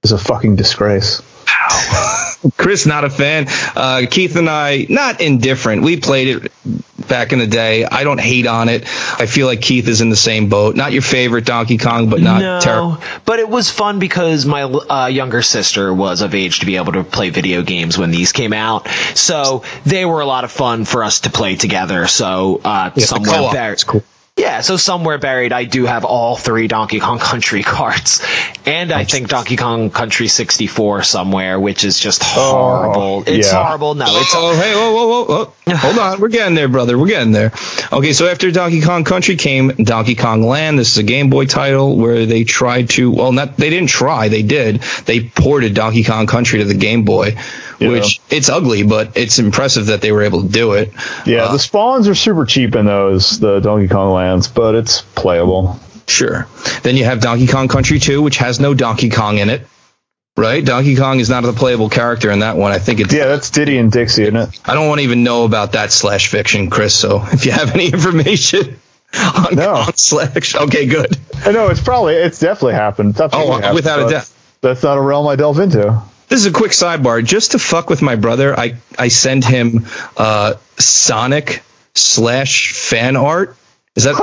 [0.04, 1.22] is a fucking disgrace.
[2.58, 3.46] Chris, not a fan.
[3.76, 5.84] Uh, Keith and I, not indifferent.
[5.84, 6.52] We played it
[7.08, 7.86] back in the day.
[7.86, 8.84] I don't hate on it.
[9.20, 10.76] I feel like Keith is in the same boat.
[10.76, 12.98] Not your favorite Donkey Kong, but not no, terrible.
[13.26, 16.94] but it was fun because my uh, younger sister was of age to be able
[16.94, 18.88] to play video games when these came out.
[19.16, 22.08] So they were a lot of fun for us to play together.
[22.08, 24.04] So uh, Yeah, somewhere very, cool.
[24.40, 28.26] Yeah, so somewhere buried, I do have all three Donkey Kong Country cards,
[28.66, 33.24] and I think Donkey Kong Country 64 somewhere, which is just oh, horrible.
[33.28, 33.62] it's yeah.
[33.62, 33.96] horrible.
[33.96, 35.54] No, it's Oh, hey, whoa, whoa, whoa, whoa.
[35.76, 36.22] Hold on.
[36.22, 36.98] We're getting there, brother.
[36.98, 37.52] We're getting there.
[37.92, 40.80] Okay, so after Donkey Kong Country came Donkey Kong Land.
[40.80, 44.30] This is a Game Boy title where they tried to, well, not, they didn't try,
[44.30, 44.78] they did.
[45.06, 47.36] They ported Donkey Kong Country to the Game Boy,
[47.80, 50.92] which it's ugly, but it's impressive that they were able to do it.
[51.26, 55.02] Yeah, Uh, the spawns are super cheap in those, the Donkey Kong lands, but it's
[55.02, 55.80] playable.
[56.08, 56.48] Sure.
[56.84, 59.68] Then you have Donkey Kong Country 2, which has no Donkey Kong in it.
[60.38, 60.64] Right?
[60.64, 62.72] Donkey Kong is not a playable character in that one.
[62.72, 63.14] I think it's.
[63.14, 64.60] Yeah, that's Diddy and Dixie, isn't it?
[64.66, 66.96] I don't want to even know about that slash fiction, Chris.
[66.96, 68.80] So if you have any information
[69.36, 69.86] on No.
[69.96, 71.18] Slash, okay, good.
[71.46, 73.20] I know it's probably it's definitely happened.
[73.20, 74.30] Oh, happened, without a doubt.
[74.62, 76.02] That's not a realm I delve into.
[76.30, 77.24] This is a quick sidebar.
[77.26, 81.64] Just to fuck with my brother, I I send him uh, Sonic
[81.96, 83.56] slash fan art.
[83.96, 84.16] Is that?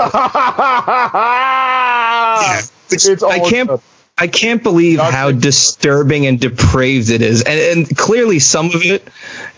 [3.22, 3.68] I can't.
[3.68, 3.80] good.
[4.18, 8.82] I can't believe Not how disturbing and depraved it is, and, and clearly some of
[8.82, 9.06] it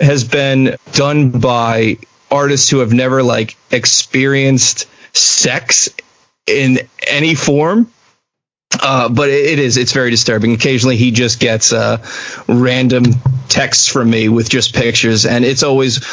[0.01, 1.99] has been done by
[2.31, 5.89] artists who have never like experienced sex
[6.47, 7.93] in any form.
[8.81, 10.53] Uh, but it, it is it's very disturbing.
[10.53, 12.05] Occasionally, he just gets uh,
[12.47, 13.05] random
[13.49, 16.05] texts from me with just pictures, and it's always,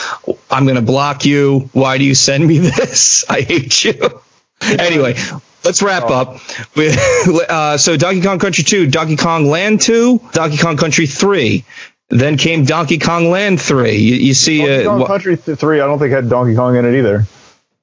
[0.50, 1.70] "I'm going to block you.
[1.74, 3.26] Why do you send me this?
[3.30, 4.22] I hate you."
[4.62, 5.16] anyway,
[5.64, 6.40] let's wrap up.
[6.76, 6.98] With,
[7.50, 11.64] uh, so, Donkey Kong Country 2, Donkey Kong Land 2, Donkey Kong Country 3.
[12.10, 13.92] Then came Donkey Kong Land 3.
[13.96, 16.76] You, you see, Donkey uh, Kong wha- Country Three, I don't think had Donkey Kong
[16.78, 17.26] in it either.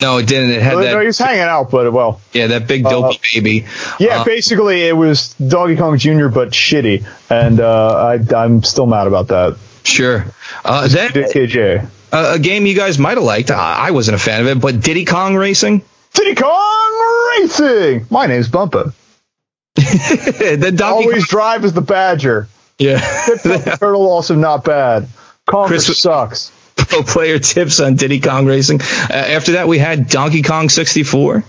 [0.03, 0.51] No, it didn't.
[0.51, 3.67] It had no, that, was hanging out, but well, yeah, that big dopey baby.
[3.99, 4.21] yeah.
[4.21, 6.29] Uh, basically, it was Donkey Kong Jr.
[6.29, 9.57] but shitty, and uh, I, I'm still mad about that.
[9.85, 10.27] Sure.
[10.65, 11.89] Uh, then KJ.
[12.13, 13.51] uh, a game you guys might have liked.
[13.51, 15.83] I, I wasn't a fan of it, but Diddy Kong Racing.
[16.13, 18.07] Diddy Kong Racing.
[18.11, 18.93] My name's Bumpa.
[19.75, 22.49] the Donkey Always Kong, drive as the Badger.
[22.79, 22.99] yeah.
[23.27, 25.09] the turtle also not bad.
[25.49, 26.53] Conker Chris- sucks.
[26.77, 28.81] Pro player tips on Diddy Kong Racing.
[28.81, 31.45] Uh, after that, we had Donkey Kong 64.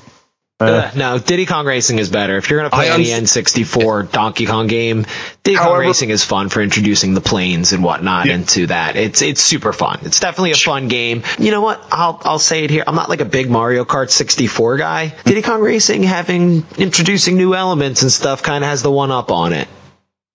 [0.60, 2.38] Uh, no, Diddy Kong Racing is better.
[2.38, 5.06] If you're going to play I any N64 Donkey Kong game,
[5.44, 8.96] Diddy Kong Racing is fun for introducing the planes and whatnot into that.
[8.96, 10.00] It's it's super fun.
[10.04, 11.24] It's definitely a fun game.
[11.38, 11.86] You know what?
[11.92, 12.84] I'll I'll say it here.
[12.86, 15.14] I'm not like a big Mario Kart 64 guy.
[15.26, 19.32] Diddy Kong Racing having introducing new elements and stuff kind of has the one up
[19.32, 19.68] on it.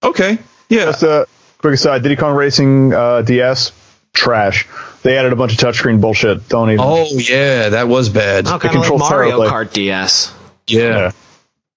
[0.02, 0.38] Okay.
[0.68, 0.86] Yeah.
[0.86, 1.26] Just a
[1.58, 3.72] quick aside: Diddy Kong Racing uh, DS
[4.18, 4.68] trash.
[5.02, 6.48] They added a bunch of touchscreen bullshit.
[6.48, 6.84] Don't even.
[6.84, 7.70] Oh, yeah.
[7.70, 8.46] That was bad.
[8.46, 9.48] Oh, kind of like Mario terribly.
[9.48, 10.34] Kart DS.
[10.66, 11.12] Yeah.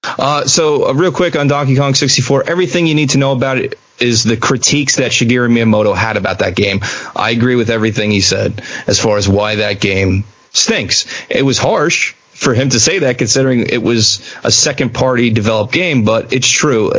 [0.04, 3.58] Uh, so, uh, real quick on Donkey Kong 64, everything you need to know about
[3.60, 6.80] it is the critiques that Shigeru Miyamoto had about that game.
[7.16, 10.24] I agree with everything he said as far as why that game
[10.54, 11.06] stinks.
[11.30, 15.72] It was harsh for him to say that, considering it was a second party developed
[15.72, 16.92] game, but it's true.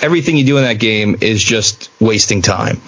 [0.00, 2.80] Everything you do in that game is just wasting time.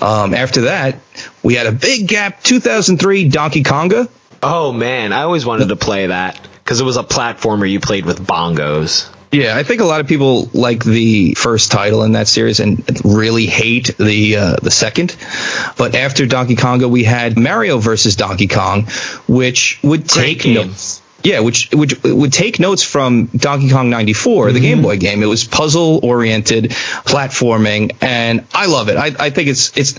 [0.00, 0.98] Um, after that,
[1.42, 4.08] we had a big gap 2003 Donkey Konga.
[4.42, 8.06] Oh man, I always wanted to play that because it was a platformer you played
[8.06, 9.14] with bongos.
[9.30, 12.82] Yeah, I think a lot of people like the first title in that series and
[13.04, 15.14] really hate the uh, the second.
[15.76, 18.86] But after Donkey Konga, we had Mario versus Donkey Kong,
[19.26, 20.72] which would take game.
[21.24, 24.54] Yeah, which which would take notes from Donkey Kong 94, Mm-hmm.
[24.54, 25.22] the Game Boy game.
[25.22, 26.70] It was puzzle oriented,
[27.04, 28.96] platforming, and I love it.
[28.96, 29.98] I, I think it's it's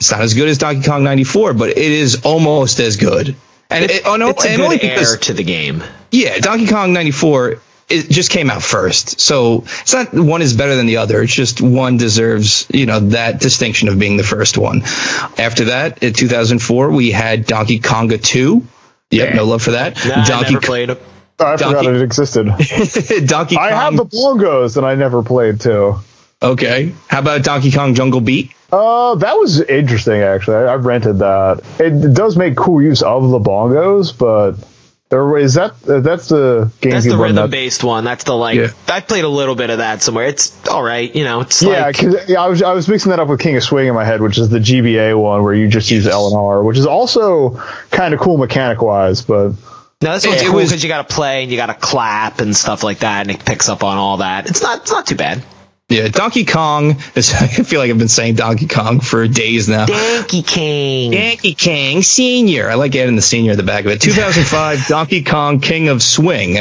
[0.00, 3.36] it's not as good as Donkey Kong 94, but it is almost as good.
[3.68, 5.84] And it, oh no, it's a good because to the game.
[6.10, 7.60] yeah, Donkey Kong 94
[7.90, 9.20] it just came out first.
[9.20, 11.22] So it's not one is better than the other.
[11.22, 14.82] It's just one deserves, you know, that distinction of being the first one.
[15.38, 18.64] After that, in 2004, we had Donkey Konga 2.
[19.10, 19.96] Yep, no love for that.
[20.06, 21.02] Nah, I Donkey never played it.
[21.38, 22.46] I forgot it existed.
[23.26, 23.64] Donkey Kong.
[23.64, 25.96] I have the bongos that I never played too.
[26.42, 26.94] Okay.
[27.08, 28.52] How about Donkey Kong Jungle Beat?
[28.72, 30.56] Uh, that was interesting actually.
[30.56, 31.62] I, I rented that.
[31.78, 34.56] It does make cool use of the bongos, but
[35.10, 38.04] there is that uh, that's the GameCube That's the one rhythm that- based one.
[38.04, 38.56] That's the like.
[38.56, 38.68] Yeah.
[38.88, 40.26] I played a little bit of that somewhere.
[40.26, 41.14] It's all right.
[41.14, 43.40] You know, it's Yeah, like 'cause, yeah, I was I was mixing that up with
[43.40, 46.06] King of Swing in my head, which is the GBA one where you just use
[46.06, 49.52] L and R, which is also kind of cool mechanic wise, but
[50.02, 52.40] no, this one's it cool because you got to play and you got to clap
[52.40, 54.48] and stuff like that, and it picks up on all that.
[54.48, 54.82] It's not.
[54.82, 55.42] It's not too bad.
[55.90, 56.96] Yeah, Donkey Kong.
[57.16, 59.86] Is, I feel like I've been saying Donkey Kong for days now.
[59.86, 61.10] Donkey King.
[61.10, 62.70] Donkey Kong Senior.
[62.70, 64.00] I like adding the senior at the back of it.
[64.00, 66.58] 2005 Donkey Kong King of Swing.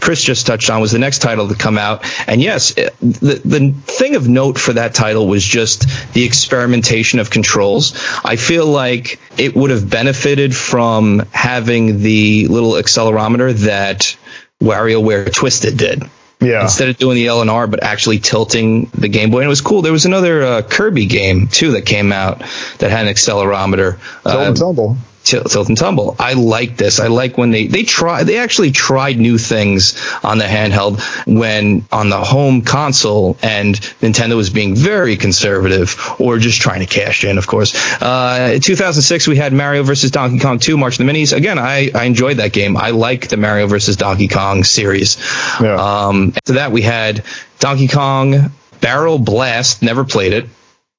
[0.00, 3.72] Chris just touched on was the next title to come out, and yes, the the
[3.84, 7.94] thing of note for that title was just the experimentation of controls.
[8.24, 14.16] I feel like it would have benefited from having the little accelerometer that
[14.60, 16.02] WarioWare Twisted did
[16.40, 16.62] Yeah.
[16.62, 19.38] instead of doing the L and R, but actually tilting the Game Boy.
[19.38, 19.82] And it was cool.
[19.82, 22.40] There was another uh, Kirby game too that came out
[22.78, 23.98] that had an accelerometer.
[24.22, 24.96] Tilt Uh, and tumble.
[25.24, 26.16] Tilt, tilt and tumble.
[26.18, 27.00] I like this.
[27.00, 28.24] I like when they they try.
[28.24, 34.36] They actually tried new things on the handheld when on the home console, and Nintendo
[34.36, 37.38] was being very conservative or just trying to cash in.
[37.38, 41.10] Of course, uh, in 2006 we had Mario versus Donkey Kong 2, March of the
[41.10, 41.34] Minis.
[41.34, 42.76] Again, I I enjoyed that game.
[42.76, 45.16] I like the Mario versus Donkey Kong series.
[45.58, 45.76] Yeah.
[45.76, 47.24] Um, after that we had
[47.60, 48.52] Donkey Kong
[48.82, 49.82] Barrel Blast.
[49.82, 50.48] Never played it.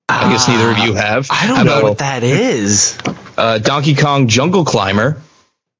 [0.10, 1.28] I guess neither of you have.
[1.32, 2.98] I don't How know what that is.
[3.38, 5.22] uh, Donkey Kong Jungle Climber.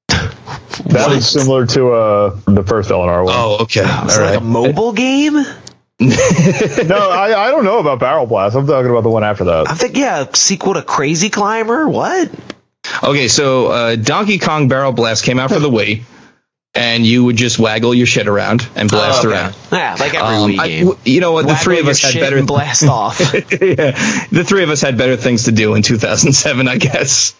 [0.08, 3.34] That is similar to uh, the first LNR one.
[3.36, 3.82] Oh, okay.
[3.82, 5.34] All Is it like a mobile game?
[5.98, 6.10] No,
[7.10, 8.54] I, I don't know about Barrel Blast.
[8.54, 9.70] I'm talking about the one after that.
[9.70, 11.88] I think yeah, sequel to Crazy Climber.
[11.88, 12.30] What?
[13.02, 16.02] okay, so uh, Donkey Kong Barrel Blast came out for the Wii,
[16.76, 19.38] and you would just waggle your shit around and blast Oh, okay.
[19.38, 19.54] around.
[19.72, 20.84] Yeah, like every Um, Wii game.
[20.86, 21.42] w- you know what?
[21.42, 22.36] The Waggle three of us had better.
[22.38, 23.18] and blast off.
[23.20, 27.34] yeah, the three of us had better things to do in 2007, I guess.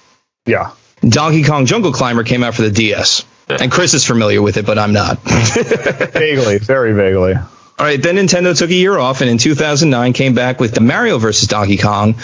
[0.47, 0.71] Yeah.
[1.07, 4.65] Donkey Kong Jungle Climber came out for the DS, and Chris is familiar with it,
[4.67, 5.19] but I'm not.
[5.25, 7.35] Vaguely, very vaguely.
[7.35, 10.81] All right, then Nintendo took a year off, and in 2009 came back with the
[10.81, 12.15] Mario versus Donkey Kong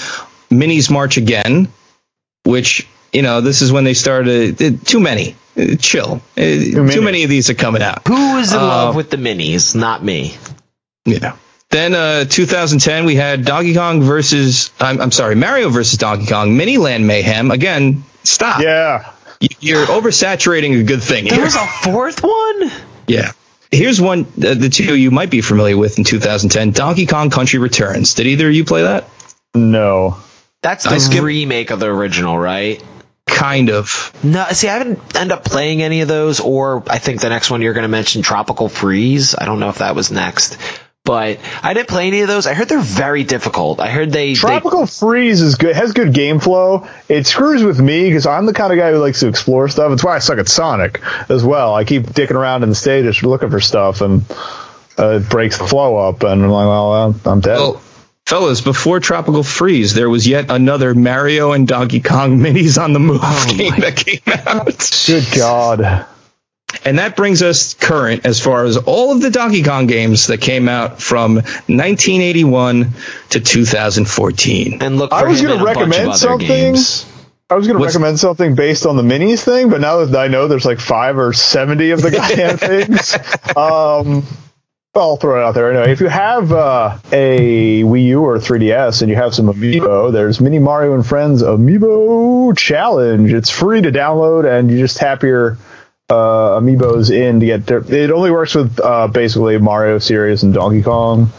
[0.50, 1.68] Minis March Again,
[2.44, 4.60] which you know this is when they started.
[4.62, 5.36] uh, Too many,
[5.78, 6.20] chill.
[6.36, 7.00] Uh, Too many.
[7.00, 8.06] many of these are coming out.
[8.08, 9.74] Who is in Uh, love with the minis?
[9.74, 10.36] Not me.
[11.04, 11.36] Yeah.
[11.70, 16.56] Then uh, 2010 we had Donkey Kong versus I'm, I'm sorry Mario versus Donkey Kong
[16.56, 18.04] Mini Land Mayhem again.
[18.24, 18.60] Stop.
[18.60, 19.10] Yeah.
[19.60, 21.44] You're oversaturating a good thing There here.
[21.44, 22.70] was a fourth one.
[23.08, 23.32] Yeah.
[23.70, 27.58] Here's one uh, the two you might be familiar with in 2010 Donkey Kong Country
[27.58, 28.14] Returns.
[28.14, 29.08] Did either of you play that?
[29.54, 30.18] No.
[30.60, 32.80] That's the skipped- remake of the original, right?
[33.32, 34.12] Kind of.
[34.22, 37.50] No, see, I haven't end up playing any of those, or I think the next
[37.50, 39.34] one you're going to mention, Tropical Freeze.
[39.34, 40.58] I don't know if that was next,
[41.04, 42.46] but I didn't play any of those.
[42.46, 43.80] I heard they're very difficult.
[43.80, 45.74] I heard they, they Tropical Freeze is good.
[45.74, 46.86] Has good game flow.
[47.08, 49.90] It screws with me because I'm the kind of guy who likes to explore stuff.
[49.92, 51.74] It's why I suck at Sonic as well.
[51.74, 54.24] I keep dicking around in the stages looking for stuff, and
[54.98, 56.22] uh, it breaks the flow up.
[56.22, 57.56] And I'm like, well, I'm, I'm dead.
[57.56, 57.82] Well,
[58.26, 63.00] fellas, before Tropical Freeze, there was yet another Mario and Donkey Kong minis on the
[63.00, 64.90] move game that came out.
[65.06, 66.06] good God.
[66.84, 70.40] And that brings us current as far as all of the Donkey Kong games that
[70.40, 72.92] came out from 1981
[73.30, 74.82] to 2014.
[74.82, 76.46] and look for I was going in to a bunch of recommend something.
[76.48, 77.06] games.
[77.50, 80.28] I was going to recommend something based on the minis thing, but now that I
[80.28, 83.14] know there's like five or seventy of the goddamn things,
[83.54, 84.24] um,
[84.94, 85.90] I'll throw it out there anyway.
[85.90, 90.38] If you have uh, a Wii U or 3DS and you have some Amiibo, there's
[90.38, 93.32] Mini Mario and Friends Amiibo Challenge.
[93.32, 95.56] It's free to download, and you just tap your
[96.10, 97.66] uh, Amiibos in to get.
[97.66, 101.30] Their, it only works with uh, basically Mario series and Donkey Kong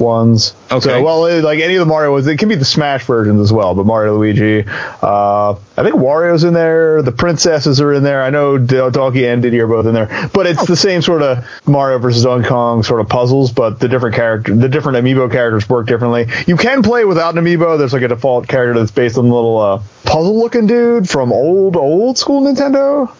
[0.00, 0.54] ones.
[0.70, 0.80] Okay.
[0.80, 3.40] So, well, it- like any of the Mario ones, it can be the Smash versions
[3.40, 3.74] as well.
[3.74, 4.64] But Mario, Luigi,
[5.02, 7.02] uh, I think Wario's in there.
[7.02, 8.22] The princesses are in there.
[8.22, 10.28] I know Donkey and Diddy are both in there.
[10.32, 13.52] But it's the same sort of Mario versus Donkey Kong sort of puzzles.
[13.52, 16.26] But the different character, the different Amiibo characters work differently.
[16.46, 17.78] You can play without an Amiibo.
[17.78, 21.76] There's like a default character that's based on the little uh, puzzle-looking dude from old
[21.76, 23.10] old school Nintendo.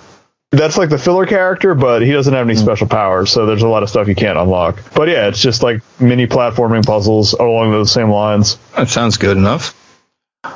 [0.50, 3.68] That's like the filler character, but he doesn't have any special powers, so there's a
[3.68, 4.82] lot of stuff you can't unlock.
[4.94, 8.56] But yeah, it's just like mini platforming puzzles along those same lines.
[8.74, 9.74] That sounds good enough.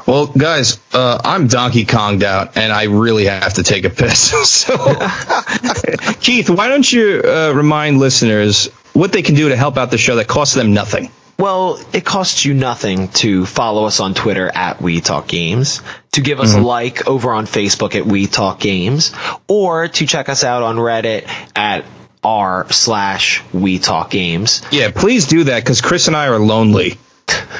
[0.06, 4.30] Well, guys, uh, I'm Donkey Konged out, and I really have to take a piss.
[4.50, 4.76] so,
[6.20, 9.98] Keith, why don't you uh, remind listeners what they can do to help out the
[9.98, 11.10] show that costs them nothing?
[11.42, 15.82] Well, it costs you nothing to follow us on Twitter at We Talk Games,
[16.12, 16.64] to give us a mm-hmm.
[16.64, 19.12] like over on Facebook at We Talk Games,
[19.48, 21.84] or to check us out on Reddit at
[22.22, 24.62] r slash We Talk Games.
[24.70, 26.96] Yeah, please do that because Chris and I are lonely.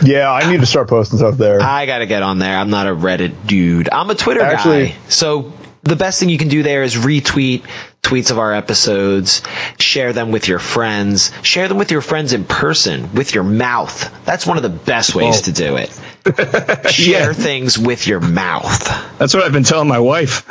[0.01, 1.61] Yeah, I need to start posting stuff there.
[1.61, 2.57] I gotta get on there.
[2.57, 3.89] I'm not a Reddit dude.
[3.91, 4.97] I'm a Twitter Actually- guy.
[5.09, 5.53] So
[5.83, 7.65] the best thing you can do there is retweet
[8.13, 9.43] tweets of our episodes,
[9.79, 14.15] share them with your friends, share them with your friends in person, with your mouth.
[14.27, 15.43] That's one of the best ways Oh.
[15.45, 15.99] to do it.
[16.91, 19.19] share things with your mouth.
[19.19, 20.45] That's what I've been telling my wife.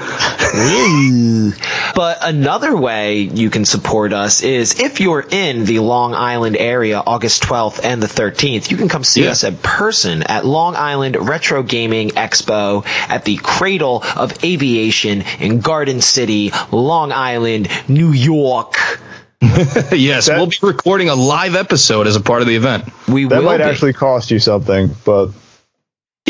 [1.95, 7.01] But another way you can support us is if you're in the Long Island area
[7.05, 9.32] August 12th and the 13th, you can come see Yeah.
[9.32, 15.59] us in person at Long Island Retro Gaming Expo at the Cradle of Aviation in
[15.62, 17.50] Garden City, Long Island,
[17.87, 18.75] New York.
[19.41, 22.85] yes, That- we'll be recording a live episode as a part of the event.
[23.07, 23.63] We That will might be.
[23.63, 25.29] actually cost you something, but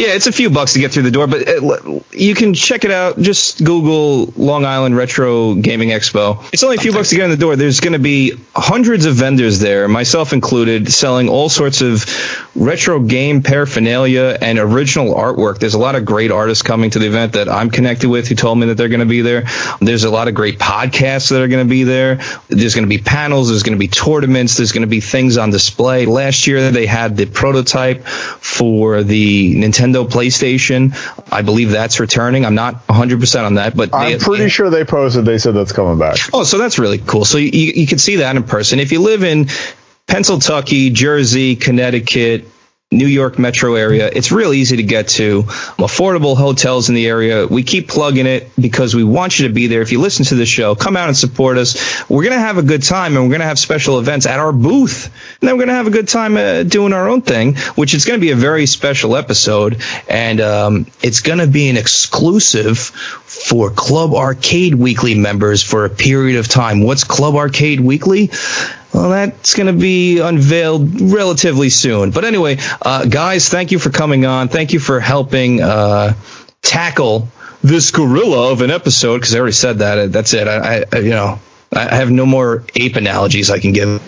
[0.02, 2.56] Yeah, it's a few bucks to get through the door, but uh, it, you can
[2.56, 3.20] check it out.
[3.20, 6.44] Just Google Long Island Retro Gaming Expo.
[6.52, 7.56] It's only a few bucks to get in the door.
[7.56, 12.04] There's going to be hundreds of vendors there, myself included, selling all sorts of
[12.56, 15.60] retro game paraphernalia and original artwork.
[15.60, 18.34] There's a lot of great artists coming to the event that I'm connected with who
[18.34, 19.44] told me that they're going to be there.
[19.82, 22.16] There's a lot of great podcasts that are going to be there.
[22.50, 23.50] There's going to be panels.
[23.50, 24.58] There's going to be tournaments.
[24.58, 26.08] There's going to be things on display.
[26.08, 30.96] Last year they had the prototype for the Nintendo PlayStation.
[31.32, 32.46] I believe that's returning.
[32.46, 35.26] I'm not 100% on that, but I'm they- pretty sure they posted.
[35.26, 36.18] They said that's coming back.
[36.34, 37.26] Oh, so that's really cool.
[37.26, 38.80] So you, you can see that in person.
[38.80, 39.48] If you live in
[40.08, 42.46] Pennsylvania, Jersey, Connecticut,
[42.94, 45.44] New York metro area, it's real easy to get to.
[45.44, 47.48] Affordable hotels in the area.
[47.48, 49.82] We keep plugging it because we want you to be there.
[49.82, 52.10] If you listen to the show, come out and support us.
[52.10, 54.40] We're going to have a good time and we're going to have special events at
[54.40, 55.06] our booth.
[55.40, 57.94] And then we're going to have a good time uh, doing our own thing, which
[57.94, 59.82] is going to be a very special episode.
[60.10, 65.90] And um, it's going to be an exclusive for Club Arcade Weekly members for a
[65.90, 66.84] period of time.
[66.84, 68.32] What's Club Arcade Weekly?
[68.94, 72.12] Well, that's going to be unveiled relatively soon.
[72.12, 74.50] But anyway, uh, guys, thank you for coming on.
[74.50, 76.14] Thank you for helping uh,
[76.62, 77.30] tackle
[77.64, 80.12] this gorilla of an episode because I already said that.
[80.12, 80.48] That's it.
[80.48, 81.40] I, I you know,
[81.74, 84.02] I have no more ape analogies I can give.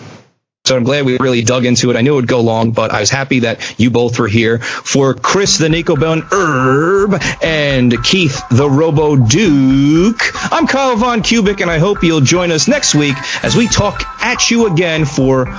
[0.66, 1.96] So I'm glad we really dug into it.
[1.96, 4.60] I knew it would go long, but I was happy that you both were here.
[4.60, 11.60] For Chris the Nico Bone Herb and Keith the Robo Duke, I'm Kyle Von Kubik,
[11.60, 15.54] and I hope you'll join us next week as we talk at you again for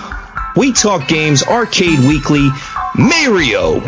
[0.55, 2.49] We Talk Games Arcade Weekly
[2.95, 3.81] Mario.